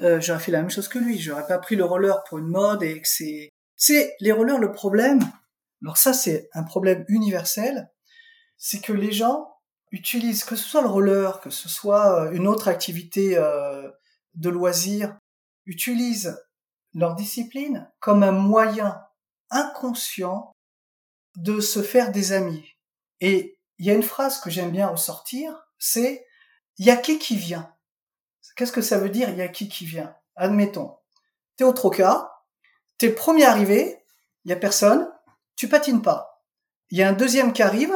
[0.00, 1.18] euh, j'aurais fait la même chose que lui.
[1.18, 4.72] J'aurais pas pris le roller pour une mode et que c'est, c'est les rollers le
[4.72, 5.20] problème.
[5.82, 7.90] Alors ça c'est un problème universel,
[8.56, 9.56] c'est que les gens
[9.92, 13.88] utilisent que ce soit le roller, que ce soit euh, une autre activité euh,
[14.34, 15.18] de loisir,
[15.64, 16.36] utilisent
[16.94, 19.00] leur discipline comme un moyen
[19.50, 20.52] inconscient
[21.36, 22.64] de se faire des amis.
[23.20, 26.26] Et il y a une phrase que j'aime bien ressortir, c'est
[26.78, 27.72] il y a qui qui vient.
[28.56, 30.96] Qu'est-ce que ça veut dire y a qui qui vient Admettons,
[31.56, 32.42] t'es au troca,
[32.98, 34.02] t'es le premier arrivé,
[34.44, 35.10] il y a personne,
[35.56, 36.44] tu patines pas.
[36.90, 37.94] Il y a un deuxième qui arrive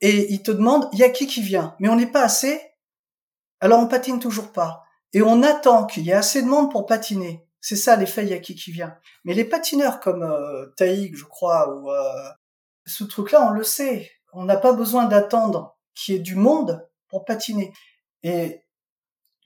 [0.00, 1.74] et il te demande y a qui qui vient?
[1.78, 2.60] Mais on n'est pas assez,
[3.60, 4.84] alors on patine toujours pas.
[5.12, 7.46] Et on attend qu'il y ait assez de monde pour patiner.
[7.60, 8.96] C'est ça l'effet il y a qui qui vient.
[9.24, 12.28] Mais les patineurs comme euh, Taïg, je crois, ou euh,
[12.86, 14.12] ce truc-là, on le sait.
[14.36, 17.72] On n'a pas besoin d'attendre qu'il y ait du monde pour patiner.
[18.22, 18.62] Et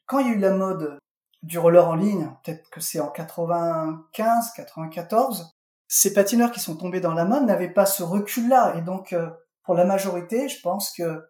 [0.07, 0.99] quand il y a eu la mode
[1.45, 7.01] du roller en ligne, peut-être que c'est en 95, 94, ces patineurs qui sont tombés
[7.01, 8.75] dans la mode n'avaient pas ce recul-là.
[8.77, 9.31] Et donc, euh,
[9.63, 11.25] pour la majorité, je pense que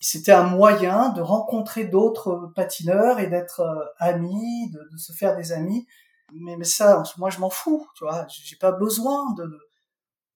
[0.00, 5.52] c'était un moyen de rencontrer d'autres patineurs et d'être euh, amis, de, se faire des
[5.52, 5.86] amis.
[6.32, 8.26] Mais, mais ça, moi, je m'en fous, tu vois.
[8.28, 9.60] J'ai pas besoin de,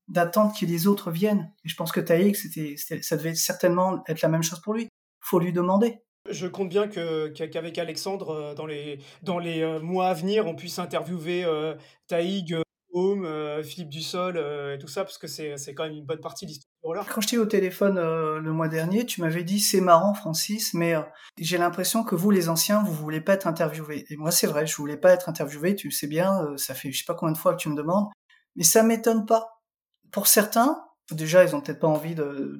[0.08, 1.52] d'attendre que les autres viennent.
[1.64, 4.88] Et je pense que Taïk, c'était, ça devait certainement être la même chose pour lui.
[5.20, 6.00] Faut lui demander.
[6.30, 10.46] Je compte bien que, qu'avec Alexandre, euh, dans les, dans les euh, mois à venir,
[10.46, 11.74] on puisse interviewer euh,
[12.06, 12.56] Taïg,
[12.92, 13.28] Home,
[13.62, 14.38] Philippe Dussol
[14.74, 17.06] et tout ça, parce que c'est, c'est quand même une bonne partie de l'histoire.
[17.06, 20.94] Quand j'étais au téléphone le mois dernier, tu m'avais dit c'est marrant, Francis, mais
[21.38, 24.06] j'ai l'impression que vous, les anciens, vous voulez pas être interviewés.
[24.08, 26.98] Et moi, c'est vrai, je voulais pas être interviewé, tu sais bien, ça fait je
[26.98, 28.08] sais pas combien de fois que tu me demandes,
[28.56, 29.57] mais ça m'étonne pas.
[30.12, 32.58] Pour certains, déjà, ils ont peut-être pas envie de,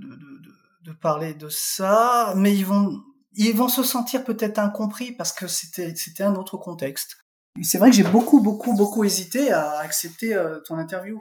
[1.01, 2.99] parler de ça, mais ils vont
[3.35, 7.19] ils vont se sentir peut-être incompris parce que c'était un autre contexte.
[7.63, 11.21] C'est vrai que j'ai beaucoup beaucoup beaucoup hésité à accepter euh, ton interview.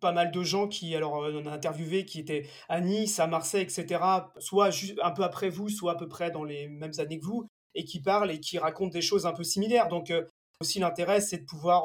[0.00, 3.62] pas mal de gens qui, alors on a interviewé, qui étaient à Nice, à Marseille,
[3.62, 4.00] etc.,
[4.38, 7.24] soit juste un peu après vous, soit à peu près dans les mêmes années que
[7.24, 9.88] vous, et qui parlent et qui racontent des choses un peu similaires.
[9.88, 10.12] Donc
[10.60, 11.84] aussi l'intérêt, c'est de pouvoir,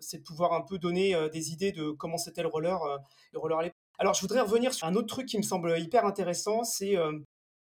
[0.00, 2.78] c'est de pouvoir un peu donner des idées de comment c'était le roller,
[3.32, 3.78] le roller à l'époque.
[3.98, 6.94] Alors je voudrais revenir sur un autre truc qui me semble hyper intéressant, c'est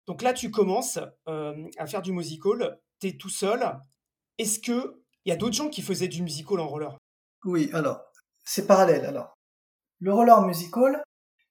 [0.07, 3.79] donc là tu commences à faire du musical, tu es tout seul.
[4.39, 6.99] Est-ce que il y a d'autres gens qui faisaient du musical en roller?
[7.45, 8.03] Oui, alors
[8.45, 9.07] c'est parallèle.
[9.07, 9.35] Alors
[10.01, 11.03] le roller musical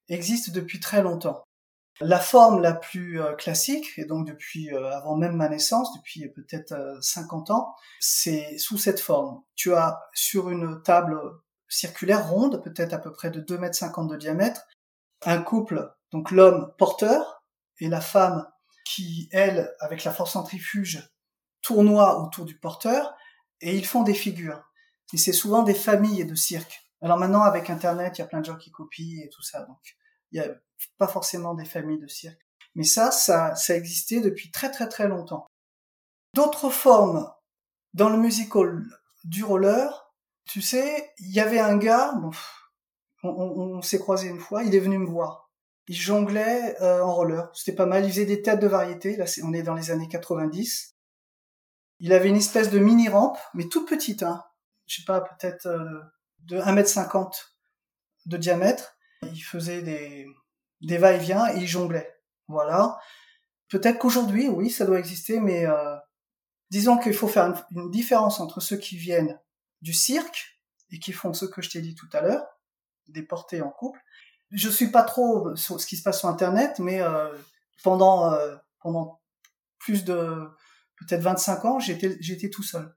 [0.07, 1.43] existe depuis très longtemps.
[2.01, 6.27] La forme la plus euh, classique, et donc depuis euh, avant même ma naissance, depuis
[6.29, 9.43] peut-être 50 euh, ans, c'est sous cette forme.
[9.55, 11.19] Tu as sur une table
[11.69, 14.65] circulaire ronde, peut-être à peu près de 2 mètres 50 de diamètre,
[15.25, 17.43] un couple, donc l'homme porteur
[17.79, 18.47] et la femme
[18.85, 21.09] qui, elle, avec la force centrifuge,
[21.61, 23.15] tournoie autour du porteur,
[23.61, 24.63] et ils font des figures.
[25.13, 26.81] Et c'est souvent des familles de cirque.
[27.01, 29.61] Alors maintenant, avec Internet, il y a plein de gens qui copient et tout ça,
[29.63, 29.77] donc
[30.33, 30.49] il y a
[30.97, 32.41] pas forcément des familles de cirque.
[32.75, 35.45] Mais ça, ça, ça existait depuis très très très longtemps.
[36.33, 37.31] D'autres formes
[37.93, 38.83] dans le musical
[39.23, 40.11] du roller,
[40.45, 42.13] tu sais, il y avait un gars,
[43.23, 45.51] on, s'est croisé une fois, il est venu me voir.
[45.87, 49.25] Il jonglait euh, en roller, c'était pas mal, il faisait des têtes de variété, là
[49.43, 50.95] on est dans les années 90.
[51.99, 54.43] Il avait une espèce de mini rampe, mais toute petite, hein.
[54.87, 56.01] je sais pas, peut-être euh,
[56.39, 57.31] de 1m50
[58.25, 58.97] de diamètre.
[59.33, 60.27] Il faisait des,
[60.81, 62.13] des va-et-vient et il jonglait.
[62.47, 62.99] Voilà.
[63.69, 65.95] Peut-être qu'aujourd'hui, oui, ça doit exister, mais euh,
[66.69, 69.39] disons qu'il faut faire une, différence entre ceux qui viennent
[69.81, 70.59] du cirque
[70.91, 72.45] et qui font ce que je t'ai dit tout à l'heure,
[73.07, 73.99] des portées en couple.
[74.51, 77.35] Je suis pas trop sur ce qui se passe sur Internet, mais euh,
[77.83, 79.19] pendant euh, pendant
[79.79, 80.47] plus de
[80.99, 82.95] peut-être 25 ans, j'étais tout seul.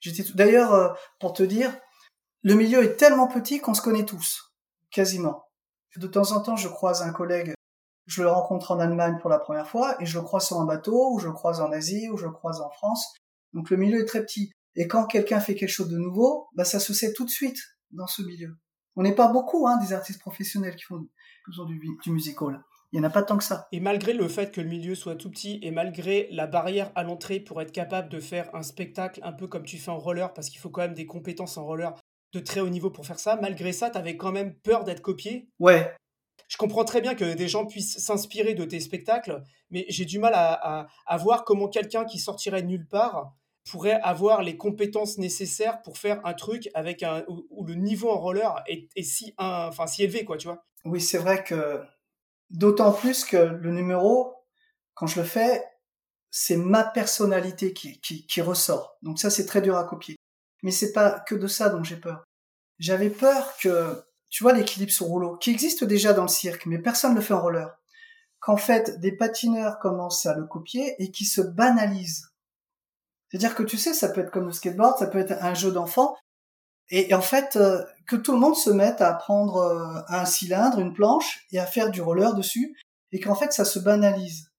[0.00, 1.76] J'étais d'ailleurs pour te dire,
[2.42, 4.54] le milieu est tellement petit qu'on se connaît tous,
[4.90, 5.47] quasiment.
[5.98, 7.54] De temps en temps, je croise un collègue,
[8.06, 10.64] je le rencontre en Allemagne pour la première fois, et je le croise sur un
[10.64, 13.14] bateau, ou je le croise en Asie, ou je le croise en France.
[13.52, 14.52] Donc le milieu est très petit.
[14.76, 17.58] Et quand quelqu'un fait quelque chose de nouveau, bah ça se sait tout de suite
[17.90, 18.56] dans ce milieu.
[18.94, 20.98] On n'est pas beaucoup hein, des artistes professionnels qui font,
[21.66, 22.62] du, du musical.
[22.92, 23.66] Il n'y en a pas tant que ça.
[23.72, 27.02] Et malgré le fait que le milieu soit tout petit et malgré la barrière à
[27.02, 30.32] l'entrée pour être capable de faire un spectacle un peu comme tu fais en roller,
[30.32, 31.92] parce qu'il faut quand même des compétences en roller
[32.32, 33.36] de très haut niveau pour faire ça.
[33.36, 35.48] Malgré ça, tu avais quand même peur d'être copié.
[35.58, 35.94] Ouais.
[36.48, 40.18] Je comprends très bien que des gens puissent s'inspirer de tes spectacles, mais j'ai du
[40.18, 43.34] mal à, voir comment quelqu'un qui sortirait de nulle part
[43.70, 48.18] pourrait avoir les compétences nécessaires pour faire un truc avec un où, le niveau en
[48.18, 51.82] roller est, si enfin si élevé quoi tu vois oui c'est vrai que
[52.48, 54.32] d'autant plus que le numéro
[54.94, 55.62] quand je le fais
[56.30, 60.16] c'est ma personnalité qui, qui ressort donc ça c'est très dur à copier
[60.62, 62.24] mais c'est pas que de ça dont j'ai peur.
[62.78, 66.78] J'avais peur que, tu vois, l'équilibre sur rouleau, qui existe déjà dans le cirque, mais
[66.78, 67.76] personne ne le fait en roller.
[68.40, 72.28] Qu'en fait, des patineurs commencent à le copier et qui se banalisent.
[73.28, 75.72] C'est-à-dire que tu sais, ça peut être comme le skateboard, ça peut être un jeu
[75.72, 76.16] d'enfant,
[76.90, 80.78] et, en fait, euh, que tout le monde se mette à prendre euh, un cylindre,
[80.78, 82.76] une planche, et à faire du roller dessus,
[83.12, 84.50] et qu'en fait, ça se banalise.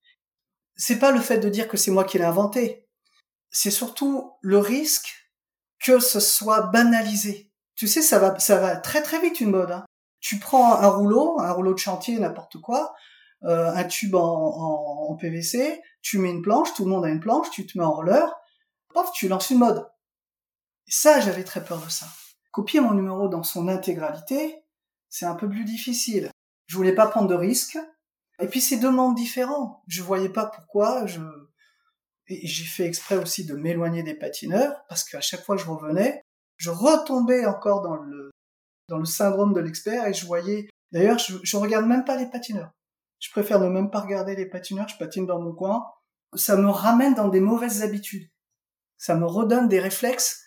[0.76, 2.88] C'est pas le fait de dire que c'est moi qui l'ai inventé.
[3.50, 5.19] C'est surtout le risque
[5.80, 7.52] que ce soit banalisé.
[7.76, 9.72] Tu sais, ça va, ça va très très vite une mode.
[9.72, 9.86] Hein.
[10.20, 12.94] Tu prends un rouleau, un rouleau de chantier, n'importe quoi,
[13.44, 17.22] euh, un tube en, en, PVC, tu mets une planche, tout le monde a une
[17.22, 18.30] planche, tu te mets en roller,
[18.94, 19.90] pof, tu lances une mode.
[20.88, 22.08] Et ça, j'avais très peur de ça.
[22.52, 24.64] Copier mon numéro dans son intégralité,
[25.08, 26.32] c'est un peu plus difficile.
[26.68, 27.78] Je voulais pas prendre de risques.
[28.42, 29.84] Et puis c'est deux mondes différents.
[29.88, 31.20] Je voyais pas pourquoi je
[32.30, 35.68] et j'ai fait exprès aussi de m'éloigner des patineurs, parce qu'à chaque fois que je
[35.68, 36.22] revenais,
[36.58, 38.30] je retombais encore dans le,
[38.88, 42.72] dans le syndrome de l'expert et je voyais, d'ailleurs, je, regarde même pas les patineurs.
[43.20, 45.86] Je préfère ne même pas regarder les patineurs, je patine dans mon coin.
[46.36, 48.30] Ça me ramène dans des mauvaises habitudes.
[48.98, 50.44] Ça me redonne des réflexes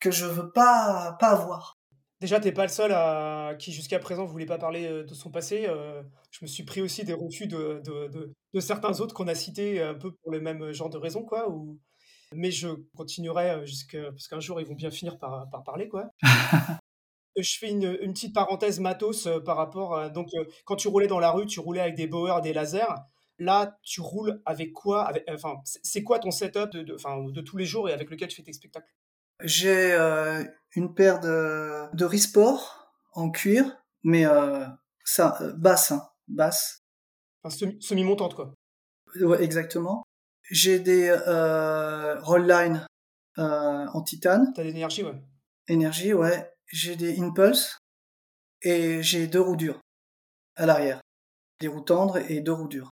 [0.00, 1.77] que je veux pas, pas avoir.
[2.20, 5.30] Déjà, t'es pas le seul à qui jusqu'à présent voulait pas parler euh, de son
[5.30, 5.66] passé.
[5.68, 6.02] Euh,
[6.32, 9.94] je me suis pris aussi des refus de, de, certains autres qu'on a cités un
[9.94, 11.48] peu pour le même genre de raison, quoi.
[11.48, 11.78] Ou...
[12.34, 15.88] Mais je continuerai euh, jusqu'à parce qu'un jour ils vont bien finir par, par parler,
[15.88, 16.10] quoi.
[17.36, 20.28] je fais une, une, petite parenthèse matos par rapport à, donc
[20.64, 22.94] quand tu roulais dans la rue, tu roulais avec des bowers, des lasers.
[23.38, 27.56] Là, tu roules avec quoi avec, Enfin, c'est quoi ton setup de, de, de tous
[27.56, 28.92] les jours et avec lequel tu fais tes spectacles?
[29.42, 34.66] J'ai euh, une paire de, de Risport en cuir, mais euh,
[35.04, 36.80] ça, euh, basse, hein, basse.
[37.42, 38.52] Enfin, semi-montante, quoi.
[39.20, 40.02] Ouais, exactement.
[40.50, 42.86] J'ai des euh, Rollline
[43.38, 44.52] euh, en titane.
[44.54, 45.14] T'as de l'énergie, ouais.
[45.68, 46.50] Énergie, ouais.
[46.66, 47.78] J'ai des Impulse.
[48.62, 49.80] et j'ai deux roues dures
[50.56, 51.00] à l'arrière.
[51.60, 52.90] Des roues tendres et deux roues dures.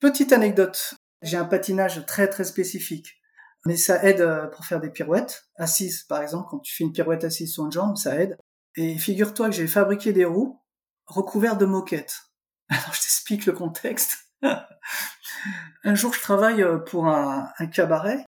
[0.00, 3.20] Petite anecdote, j'ai un patinage très très spécifique.
[3.66, 5.48] Mais ça aide euh, pour faire des pirouettes.
[5.56, 8.36] Assise, par exemple, quand tu fais une pirouette assise sur une jambe, ça aide.
[8.76, 10.60] Et figure-toi que j'ai fabriqué des roues
[11.08, 12.22] recouvertes de moquettes.
[12.68, 14.18] Alors je t'explique le contexte.
[14.42, 18.24] un jour, je travaille euh, pour un, cabaret.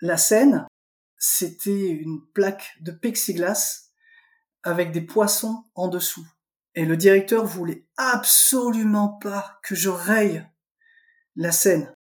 [0.00, 0.66] La scène,
[1.16, 3.90] c'était une plaque de plexiglas
[4.62, 6.26] avec des poissons en dessous.
[6.74, 10.44] Et le directeur voulait absolument pas que je raye
[11.36, 11.92] la scène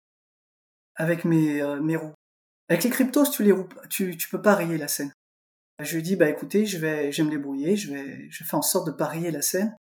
[0.94, 2.14] avec mes, euh, mes roues.
[2.72, 3.26] Avec les cryptos,
[3.90, 5.12] tu peux pas rayer la scène.
[5.78, 8.62] Je lui dit, bah écoutez, je vais, je vais me je vais, je fais en
[8.62, 9.76] sorte de pas rayer la scène.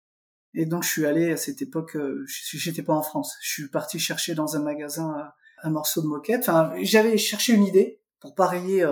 [0.56, 3.68] Et donc je suis allé à cette époque, euh, j'étais pas en France, je suis
[3.68, 5.24] parti chercher dans un magasin euh,
[5.62, 6.50] un morceau de moquette.
[6.50, 8.84] Enfin, j'avais cherché une idée pour pas rayer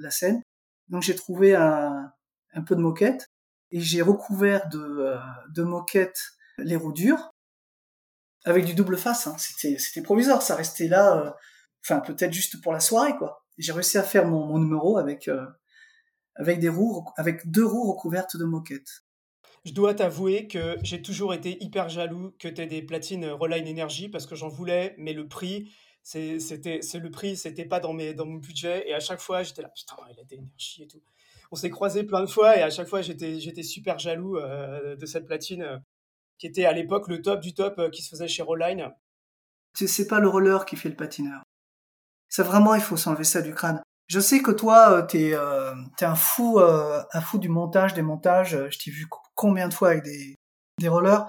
[0.00, 0.42] la scène.
[0.88, 2.12] Donc j'ai trouvé un,
[2.66, 3.26] peu de moquette
[3.70, 5.16] et j'ai recouvert de, euh,
[5.48, 7.30] de moquettes les roues dures
[8.44, 9.26] avec du double face.
[9.26, 9.36] Hein.
[9.38, 11.30] C'était, provisoire, ça restait là, euh,
[11.82, 13.45] enfin peut-être juste pour la soirée quoi.
[13.58, 15.46] J'ai réussi à faire mon, mon numéro avec euh,
[16.34, 19.04] avec des roues, avec deux roues recouvertes de moquettes.
[19.64, 23.68] Je dois t'avouer que j'ai toujours été hyper jaloux que tu aies des platines Reline
[23.68, 27.92] Energy parce que j'en voulais, mais le prix, c'était, c'est le prix, c'était pas dans,
[27.92, 28.88] mes, dans mon budget.
[28.88, 31.00] Et à chaque fois, j'étais là, putain, il a des énergies et tout
[31.50, 34.96] on s'est croisés plein de fois et à chaque fois j'étais j'étais super jaloux euh,
[34.96, 35.78] de cette platine euh,
[36.38, 38.90] qui était à l'époque le top du top euh, qui se faisait chez Roline.
[39.74, 41.42] C'est pas le roller qui fait le patineur.
[42.28, 43.82] Ça vraiment il faut s'enlever ça du crâne.
[44.08, 48.56] Je sais que toi t'es es un fou un fou du montage des montages.
[48.70, 50.34] Je t'ai vu combien de fois avec des
[50.78, 51.26] des rollers.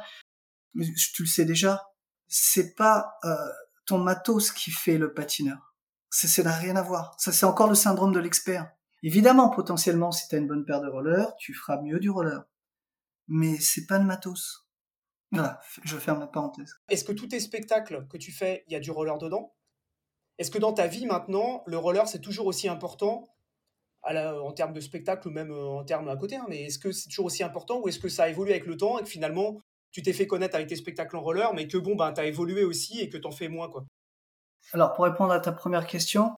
[0.73, 1.87] Mais tu le sais déjà.
[2.27, 3.19] C'est pas
[3.85, 5.73] ton matos qui fait le patineur.
[6.09, 7.15] Ça n'a rien à voir.
[7.19, 8.71] Ça c'est encore le syndrome de l'expert.
[9.03, 12.43] Évidemment, potentiellement, si tu as une bonne paire de rollers, tu feras mieux du roller.
[13.27, 14.67] Mais c'est pas le matos.
[15.31, 16.73] Voilà, je ferme la parenthèse.
[16.89, 19.53] Est-ce que tous tes spectacles que tu fais, il y a du roller dedans?
[20.37, 23.27] Est-ce que dans ta vie maintenant, le roller c'est toujours aussi important
[24.03, 26.91] en termes de spectacle ou même euh, en termes à côté, hein, mais est-ce que
[26.91, 29.09] c'est toujours aussi important ou est-ce que ça a évolué avec le temps et que
[29.09, 29.59] finalement
[29.91, 32.25] tu t'es fait connaître avec tes spectacles en roller, mais que bon, ben, tu as
[32.25, 33.83] évolué aussi et que tu en fais moins quoi?
[34.73, 36.35] Alors pour répondre à ta première question,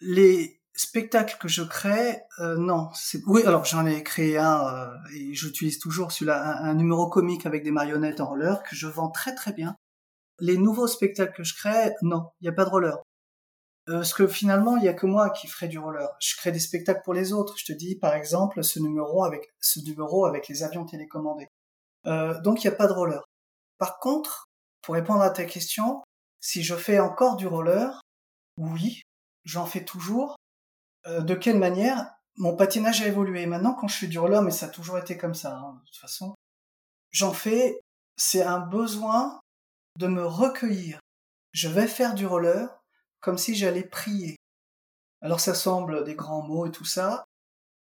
[0.00, 2.90] les spectacle que je crée, euh, non.
[3.26, 7.62] Oui, alors j'en ai créé un euh, et j'utilise toujours celui-là, un, numéro comique avec
[7.62, 9.76] des marionnettes en roller que je vends très très bien.
[10.40, 13.02] Les nouveaux spectacles que je crée, non, il n'y a pas de roller.
[13.88, 16.08] Euh, parce que finalement, il y a que moi qui ferai du roller.
[16.20, 17.54] Je crée des spectacles pour les autres.
[17.58, 21.48] Je te dis, par exemple, ce numéro avec ce numéro avec les avions télécommandés.
[22.06, 23.22] Euh, donc il n'y a pas de roller.
[23.78, 24.46] Par contre,
[24.82, 26.02] pour répondre à ta question,
[26.40, 28.00] si je fais encore du roller,
[28.56, 29.02] oui,
[29.44, 30.36] j'en fais toujours,
[31.06, 32.14] euh, de quelle manière?
[32.36, 33.46] Mon patinage a évolué.
[33.46, 35.86] Maintenant, quand je fais du roller, mais ça a toujours été comme ça, hein, de
[35.86, 36.34] toute façon,
[37.10, 37.80] j'en fais,
[38.16, 39.40] c'est un besoin
[39.98, 41.00] de me recueillir.
[41.52, 42.68] Je vais faire du roller
[43.22, 44.36] comme si j'allais prier.
[45.22, 47.24] Alors ça semble des grands mots et tout ça,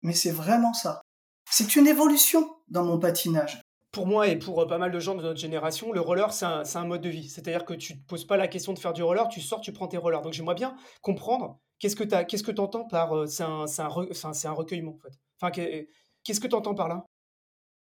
[0.02, 1.02] mais c'est vraiment ça.
[1.50, 3.62] C'est une évolution dans mon patinage.
[3.92, 6.64] Pour moi et pour pas mal de gens de notre génération, le roller, c'est un,
[6.74, 7.30] un, mode de vie.
[7.30, 9.62] C'est-à-dire que tu ne te poses pas la question de faire du roller, tu sors,
[9.62, 10.22] tu prends tes rollers.
[10.22, 14.52] Donc j'aimerais bien comprendre Qu'est-ce que tu que entends par euh, c'est un, un, un,
[14.54, 17.06] recueillement en fait Enfin, qu'est-ce que tu entends par là?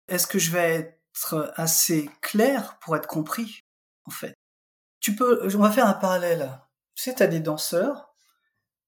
[0.08, 3.60] Est-ce que je vais être assez clair pour être compris
[4.06, 4.34] en fait?
[5.00, 6.50] Tu peux, on va faire un parallèle.
[7.02, 8.14] Tu sais, des danseurs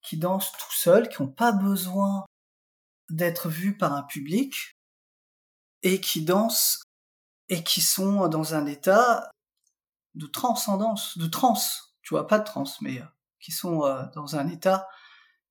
[0.02, 2.26] qui dansent tout seuls, qui n'ont pas besoin
[3.08, 4.76] d'être vus par un public
[5.82, 6.82] et qui dansent
[7.48, 9.30] et qui sont dans un état
[10.14, 11.96] de transcendance, de transe.
[12.02, 13.04] Tu vois, pas de transe, mais euh,
[13.40, 14.86] qui sont euh, dans un état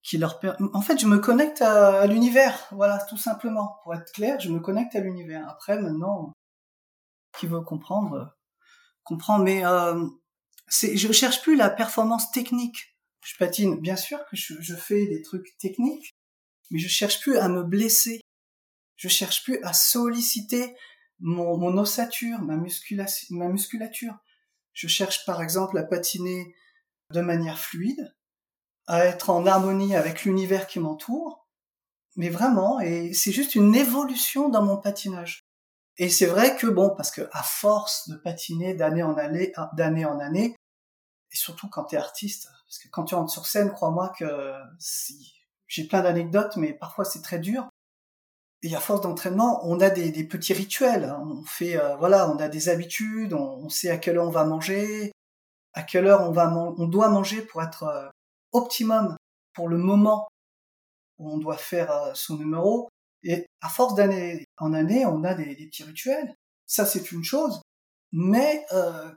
[0.03, 0.69] qui leur permet...
[0.75, 3.79] En fait, je me connecte à, l'univers, voilà, tout simplement.
[3.81, 5.49] Pour être clair, je me connecte à l'univers.
[5.49, 6.31] Après, maintenant,
[7.39, 8.25] qui veut comprendre, euh,
[9.03, 9.39] comprend.
[9.39, 9.63] Mais
[10.71, 12.95] c'est, je cherche plus la performance technique.
[13.25, 16.15] Je patine, bien sûr que je, fais des trucs techniques,
[16.71, 18.21] mais je cherche plus à me blesser.
[18.95, 20.75] Je cherche plus à solliciter
[21.19, 24.17] mon, ossature, ma musculature.
[24.73, 26.55] Je cherche par exemple à patiner
[27.11, 28.15] de manière fluide,
[28.87, 31.49] à être en harmonie avec l'univers qui m'entoure,
[32.15, 35.41] mais vraiment, et c'est juste une évolution dans mon patinage.
[35.97, 40.05] Et c'est vrai que bon, parce que à force de patiner d'année en année, d'année
[40.05, 40.55] en année,
[41.31, 44.53] et surtout quand tu es artiste, parce que quand tu rentres sur scène, crois-moi que
[44.79, 45.33] si
[45.67, 47.69] j'ai plein d'anecdotes, mais parfois c'est très dur.
[48.63, 51.05] Et à force d'entraînement, on a des, petits rituels.
[51.05, 51.23] Hein.
[51.25, 54.45] On fait, euh, voilà, on a des habitudes, on, sait à quelle heure on va
[54.45, 55.11] manger,
[55.73, 58.07] à quelle heure on va, on doit manger pour être euh,
[58.51, 59.15] optimum
[59.53, 60.27] pour le moment
[61.17, 62.87] où on doit faire euh, son numéro.
[63.23, 66.35] Et à force d'année en année, on a des, petits rituels.
[66.67, 67.61] Ça, c'est une chose.
[68.11, 68.65] Mais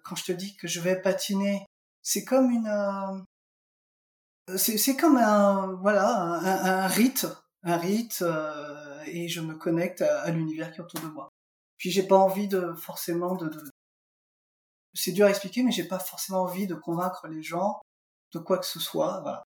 [0.05, 1.67] quand je te dis que je vais patiner,
[2.05, 3.19] c'est comme une, euh,
[4.57, 7.27] c'est comme un, voilà, un, rite,
[7.63, 11.31] un rite, euh, et je me connecte à, l'univers qui est autour de moi.
[11.79, 13.71] Puis j'ai pas envie de forcément de, de...
[14.95, 17.81] c'est dur à expliquer, mais j'ai pas forcément envie de convaincre les gens
[18.33, 19.21] de quoi que ce soit.
[19.23, 19.43] Voilà.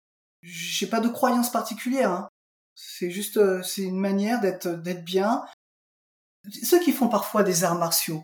[0.43, 2.11] J'ai pas de croyance particulière.
[2.11, 2.29] Hein.
[2.75, 5.43] C'est juste, euh, c'est une manière d'être d'être bien.
[6.63, 8.23] Ceux qui font parfois des arts martiaux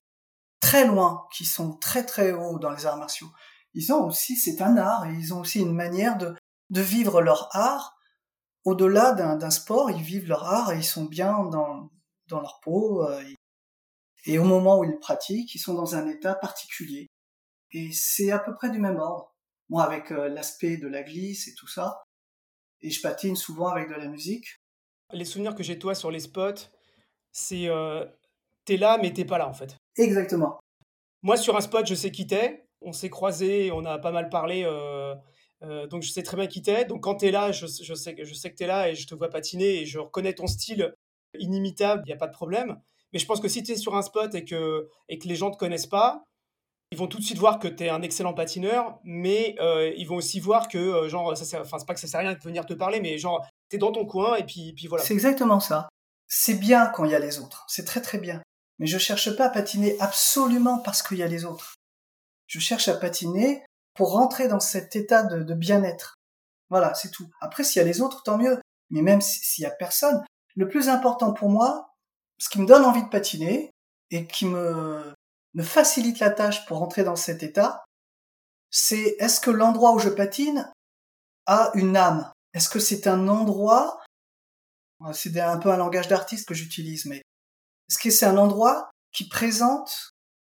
[0.59, 3.32] très loin, qui sont très très hauts dans les arts martiaux,
[3.80, 6.36] ils ont aussi, c'est un art, et ils ont aussi une manière de,
[6.69, 7.97] de vivre leur art.
[8.65, 11.89] Au-delà d'un sport, ils vivent leur art et ils sont bien dans,
[12.27, 13.05] dans leur peau.
[13.05, 13.23] Euh,
[14.25, 17.07] et au moment où ils pratiquent, ils sont dans un état particulier.
[17.71, 19.34] Et c'est à peu près du même ordre.
[19.69, 22.03] Moi, avec euh, l'aspect de la glisse et tout ça,
[22.82, 24.57] et je patine souvent avec de la musique.
[25.13, 26.67] Les souvenirs que j'ai toi sur les spots,
[27.32, 28.05] c'est euh,
[28.65, 29.77] t'es là mais t'es pas là en fait.
[29.95, 30.59] Exactement.
[31.21, 32.65] Moi sur un spot, je sais qui t'es.
[32.82, 35.15] On s'est croisés, on a pas mal parlé, euh,
[35.63, 36.86] euh, donc je sais très bien qui t'es.
[36.86, 39.15] Donc quand t'es là, je, je, sais, je sais que t'es là et je te
[39.15, 40.93] vois patiner et je reconnais ton style
[41.38, 42.80] inimitable, il n'y a pas de problème.
[43.11, 45.36] Mais je pense que si tu es sur un spot et que, et que les
[45.36, 46.23] gens te connaissent pas,
[46.91, 50.07] ils vont tout de suite voir que tu es un excellent patineur, mais euh, ils
[50.07, 52.39] vont aussi voir que, genre, ça enfin, c'est pas que ça sert à rien de
[52.39, 55.03] venir te parler, mais genre, tu es dans ton coin et puis, puis voilà.
[55.03, 55.88] C'est exactement ça.
[56.27, 57.65] C'est bien quand il y a les autres.
[57.67, 58.41] C'est très très bien.
[58.80, 61.75] Mais je cherche pas à patiner absolument parce qu'il y a les autres.
[62.50, 66.16] Je cherche à patiner pour rentrer dans cet état de, bien-être.
[66.70, 67.30] Voilà, c'est tout.
[67.39, 68.60] Après, s'il y a les autres, tant mieux.
[68.89, 70.22] Mais même s'il y a personne,
[70.56, 71.93] le plus important pour moi,
[72.39, 73.72] ce qui me donne envie de patiner
[74.12, 75.14] et qui me
[75.54, 77.84] me facilite la tâche pour entrer dans cet état,
[78.70, 80.72] c'est est-ce que l'endroit où je patine
[81.45, 82.32] a une âme?
[82.54, 84.00] Est-ce que c'est un endroit
[85.14, 89.28] C'est un peu un langage d'artiste que j'utilise, mais est-ce que c'est un endroit qui
[89.28, 90.09] présente,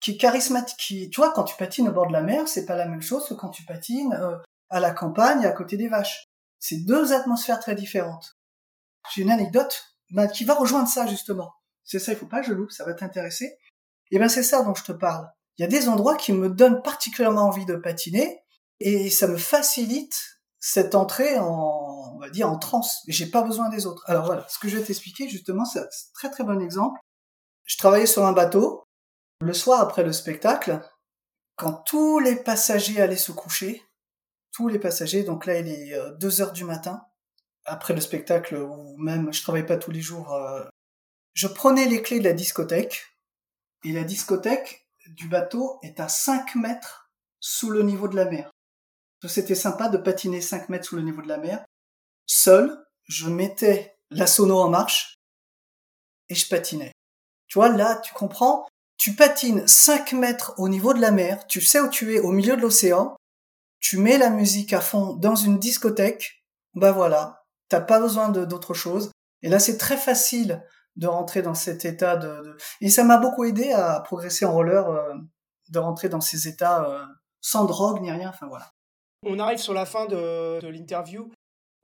[0.03, 2.75] qui est charismatique Tu vois, quand tu patines au bord de la mer, c'est pas
[2.75, 4.37] la même chose que quand tu patines euh,
[4.69, 6.25] à la campagne, à côté des vaches.
[6.59, 8.37] C'est deux atmosphères très différentes.
[9.13, 11.53] J'ai une anecdote bah, qui va rejoindre ça justement.
[11.85, 13.45] C'est ça, il faut pas que je loupe, ça va t'intéresser.
[14.11, 15.27] Et eh ben c'est ça dont je te parle.
[15.57, 18.43] Il y a des endroits qui me donnent particulièrement envie de patiner
[18.79, 23.03] et ça me facilite cette entrée en, on va dire, en transe.
[23.07, 24.03] J'ai pas besoin des autres.
[24.07, 26.99] Alors voilà, ce que je vais t'expliquer justement, c'est un très très bon exemple.
[27.65, 28.83] Je travaillais sur un bateau.
[29.43, 30.79] Le soir après le spectacle,
[31.57, 33.83] quand tous les passagers allaient se coucher,
[34.53, 37.05] tous les passagers, donc là il est 2 euh, heures du matin,
[37.65, 40.63] après le spectacle, ou même je travaille pas tous les jours, euh,
[41.33, 43.17] je prenais les clés de la discothèque,
[43.83, 48.49] et la discothèque du bateau est à 5 mètres sous le niveau de la mer.
[49.27, 51.65] C'était sympa de patiner 5 mètres sous le niveau de la mer.
[52.27, 55.15] Seul, je mettais la sono en marche
[56.29, 56.93] et je patinais.
[57.47, 58.65] Tu vois, là, tu comprends
[58.97, 62.31] Tu patines 5 mètres au niveau de la mer, tu sais où tu es, au
[62.31, 63.15] milieu de l'océan,
[63.79, 68.73] tu mets la musique à fond dans une discothèque, bah voilà, t'as pas besoin d'autre
[68.73, 69.11] chose.
[69.41, 70.63] Et là, c'est très facile
[70.95, 74.87] de rentrer dans cet état de, et ça m'a beaucoup aidé à progresser en roller
[74.89, 75.13] euh,
[75.69, 77.05] de rentrer dans ces états euh,
[77.41, 78.69] sans drogue ni rien enfin voilà.
[79.25, 81.31] On arrive sur la fin de, l'interview.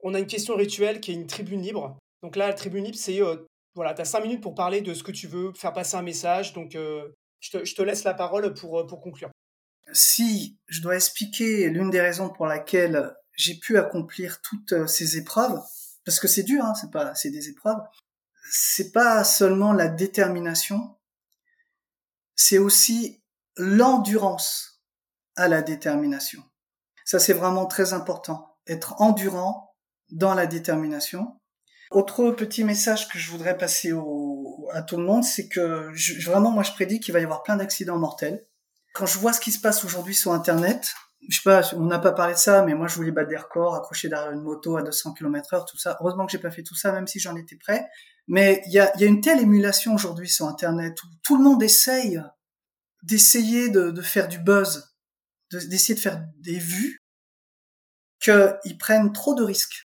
[0.02, 1.96] On a une question rituelle qui est une tribune libre.
[2.22, 3.44] Donc là la tribune libre c'est euh,
[3.74, 6.02] voilà tu as cinq minutes pour parler de ce que tu veux faire passer un
[6.02, 9.30] message donc je te, je, te, laisse la parole pour, pour conclure
[9.92, 15.58] si je dois expliquer l'une des raisons pour laquelle j'ai pu accomplir toutes ces épreuves
[16.04, 17.80] parce que c'est dur hein, c'est pas c'est des épreuves
[18.50, 20.96] c'est pas seulement la détermination,
[22.34, 23.22] c'est aussi
[23.56, 24.82] l'endurance
[25.36, 26.42] à la détermination.
[27.04, 28.58] Ça, c'est vraiment très important.
[28.66, 29.76] Être endurant
[30.10, 31.39] dans la détermination.
[31.90, 33.92] Autre petit message que je voudrais passer
[34.72, 35.90] à tout le monde, c'est que
[36.24, 38.46] vraiment, moi, je prédis qu'il va y avoir plein d'accidents mortels.
[38.94, 40.94] Quand je vois ce qui se passe aujourd'hui sur Internet,
[41.28, 43.36] je sais pas, on n'a pas parlé de ça, mais moi je voulais battre des
[43.36, 45.98] records, accrocher derrière une moto à 200 km heure, tout ça.
[46.00, 47.88] Heureusement que j'ai pas fait tout ça, même si j'en étais prêt.
[48.26, 51.42] Mais il y a, y a, une telle émulation aujourd'hui sur Internet où tout le
[51.42, 52.22] monde essaye
[53.02, 54.94] d'essayer de, de, faire du buzz,
[55.52, 57.02] d'essayer de, faire des vues,
[58.20, 59.89] qu'ils prennent trop de risques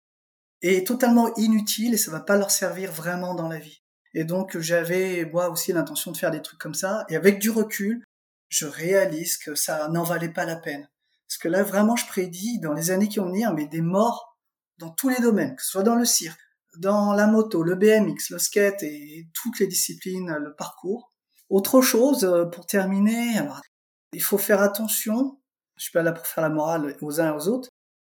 [0.61, 3.83] et totalement inutiles et ça va pas leur servir vraiment dans la vie.
[4.13, 7.49] Et donc j'avais moi aussi l'intention de faire des trucs comme ça et avec du
[7.49, 8.03] recul,
[8.49, 10.87] je réalise que ça n'en valait pas la peine.
[11.27, 14.37] Parce que là, vraiment, je prédis, dans les années qui vont venir, mais des morts
[14.77, 16.41] dans tous les domaines, que ce soit dans le cirque,
[16.77, 21.13] dans la moto, le BMX, le skate et toutes les disciplines, le parcours.
[21.49, 23.39] Autre chose, euh, pour terminer,
[24.11, 25.39] il faut faire attention,
[25.77, 27.69] je suis pas là pour faire la morale aux uns et aux autres,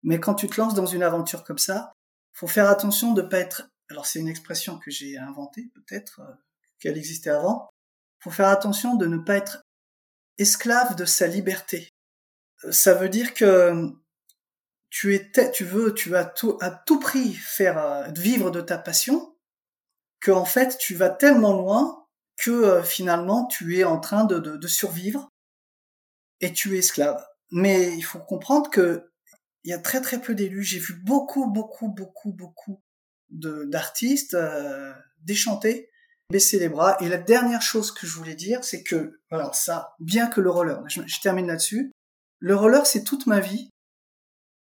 [0.04, 1.92] mais quand tu te lances dans une aventure comme ça,
[2.34, 6.34] faut faire attention de pas être, alors c'est une expression que j'ai inventée peut-être, euh,
[6.80, 7.70] qu'elle existait avant,
[8.20, 9.62] faut faire attention de ne pas être
[10.38, 11.90] esclave de sa liberté.
[12.64, 13.92] Euh, ça veut dire que
[14.90, 18.78] tu es, tu veux, tu vas tout, à tout prix faire euh, vivre de ta
[18.78, 19.36] passion,
[20.20, 22.06] que en fait tu vas tellement loin
[22.38, 25.30] que finalement tu es en train de, de, survivre
[26.40, 27.24] et tu es esclave.
[27.52, 29.11] Mais il faut comprendre que
[29.64, 30.64] il y a très très peu d'élus.
[30.64, 32.82] J'ai vu beaucoup beaucoup beaucoup beaucoup
[33.30, 35.90] d'artistes euh, déchanter,
[36.30, 36.98] baisser les bras.
[37.00, 40.50] Et la dernière chose que je voulais dire, c'est que voilà ça, bien que le
[40.50, 41.92] roller, je, je termine là-dessus.
[42.40, 43.70] Le roller, c'est toute ma vie.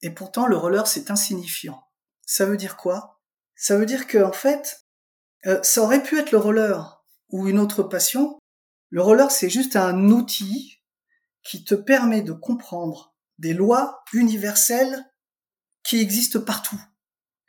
[0.03, 1.83] Et pourtant, le roller, c'est insignifiant.
[2.25, 3.19] Ça veut dire quoi?
[3.55, 4.81] Ça veut dire que, en fait,
[5.45, 8.37] euh, ça aurait pu être le roller ou une autre passion.
[8.89, 10.81] Le roller, c'est juste un outil
[11.43, 13.10] qui te permet de comprendre
[13.41, 15.05] des lois universelles
[15.83, 16.79] qui existent partout.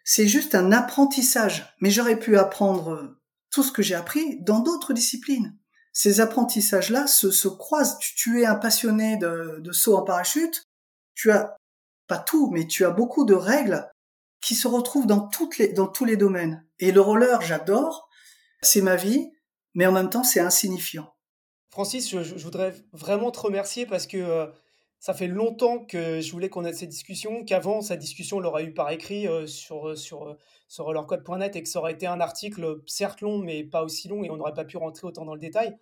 [0.04, 3.16] C'est juste un apprentissage, mais j'aurais pu apprendre
[3.50, 5.56] tout ce que j'ai appris dans d'autres disciplines.
[5.92, 7.98] Ces apprentissages-là se, se croisent.
[7.98, 10.64] Tu, es un passionné de, de saut en parachute,
[11.14, 11.56] tu as
[12.08, 13.86] pas tout, mais tu as beaucoup de règles
[14.40, 16.66] qui se retrouvent dans tous les domaines.
[16.78, 18.08] Et le roller, j'adore,
[18.62, 19.30] c'est ma vie,
[19.74, 21.14] mais en même temps, c'est insignifiant.
[21.70, 24.46] Francis, je, voudrais vraiment te remercier parce que euh,
[25.02, 28.64] ça fait longtemps que je voulais qu'on ait cette discussion, qu'avant, cette discussion, on l'aurait
[28.64, 30.36] eu par écrit euh, sur, sur,
[30.68, 34.24] sur rollercode.net et que ça aurait été un article certes long, mais pas aussi long
[34.24, 35.76] et on n'aurait pas pu rentrer autant dans le détail.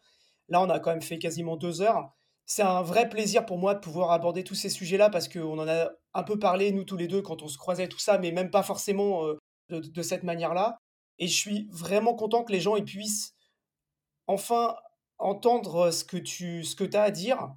[0.48, 2.12] Là, on a quand même fait quasiment deux heures
[2.50, 5.68] c'est un vrai plaisir pour moi de pouvoir aborder tous ces sujets-là parce qu'on en
[5.68, 8.32] a un peu parlé, nous tous les deux, quand on se croisait, tout ça, mais
[8.32, 10.80] même pas forcément euh, de, cette manière-là.
[11.20, 13.36] Et je suis vraiment content que les gens puissent
[14.26, 14.74] enfin
[15.18, 17.54] entendre ce que tu ce que as à dire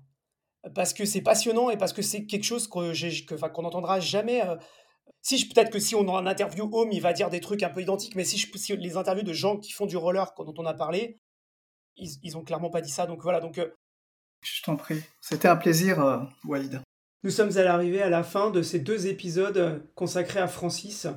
[0.76, 4.00] parce que c'est passionnant et parce que c'est quelque chose que j'ai que, qu'on n'entendra
[4.00, 4.42] jamais.
[4.48, 4.56] Euh.
[5.22, 7.64] si je peut-être que si on a un interview home, il va dire des trucs
[7.64, 10.32] un peu identiques, mais si, je, si les interviews de gens qui font du roller
[10.38, 11.20] dont on a parlé,
[11.98, 13.06] ils, ils ont clairement pas dit ça.
[13.06, 13.70] Donc voilà, donc euh,
[14.42, 15.02] je t'en prie.
[15.22, 16.82] C'était un plaisir, euh, Walid.
[17.24, 21.08] Nous sommes à l'arrivée à la fin de ces deux épisodes consacrés à Francis.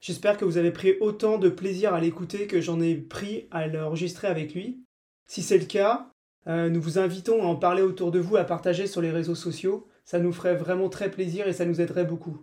[0.00, 3.66] J'espère que vous avez pris autant de plaisir à l'écouter que j'en ai pris à
[3.66, 4.82] l'enregistrer avec lui.
[5.26, 6.11] Si c'est le cas,
[6.46, 9.34] euh, nous vous invitons à en parler autour de vous, à partager sur les réseaux
[9.34, 9.86] sociaux.
[10.04, 12.42] Ça nous ferait vraiment très plaisir et ça nous aiderait beaucoup.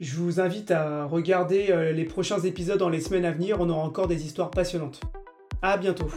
[0.00, 3.84] Je vous invite à regarder les prochains épisodes dans les semaines à venir, on aura
[3.84, 5.00] encore des histoires passionnantes.
[5.62, 6.10] À bientôt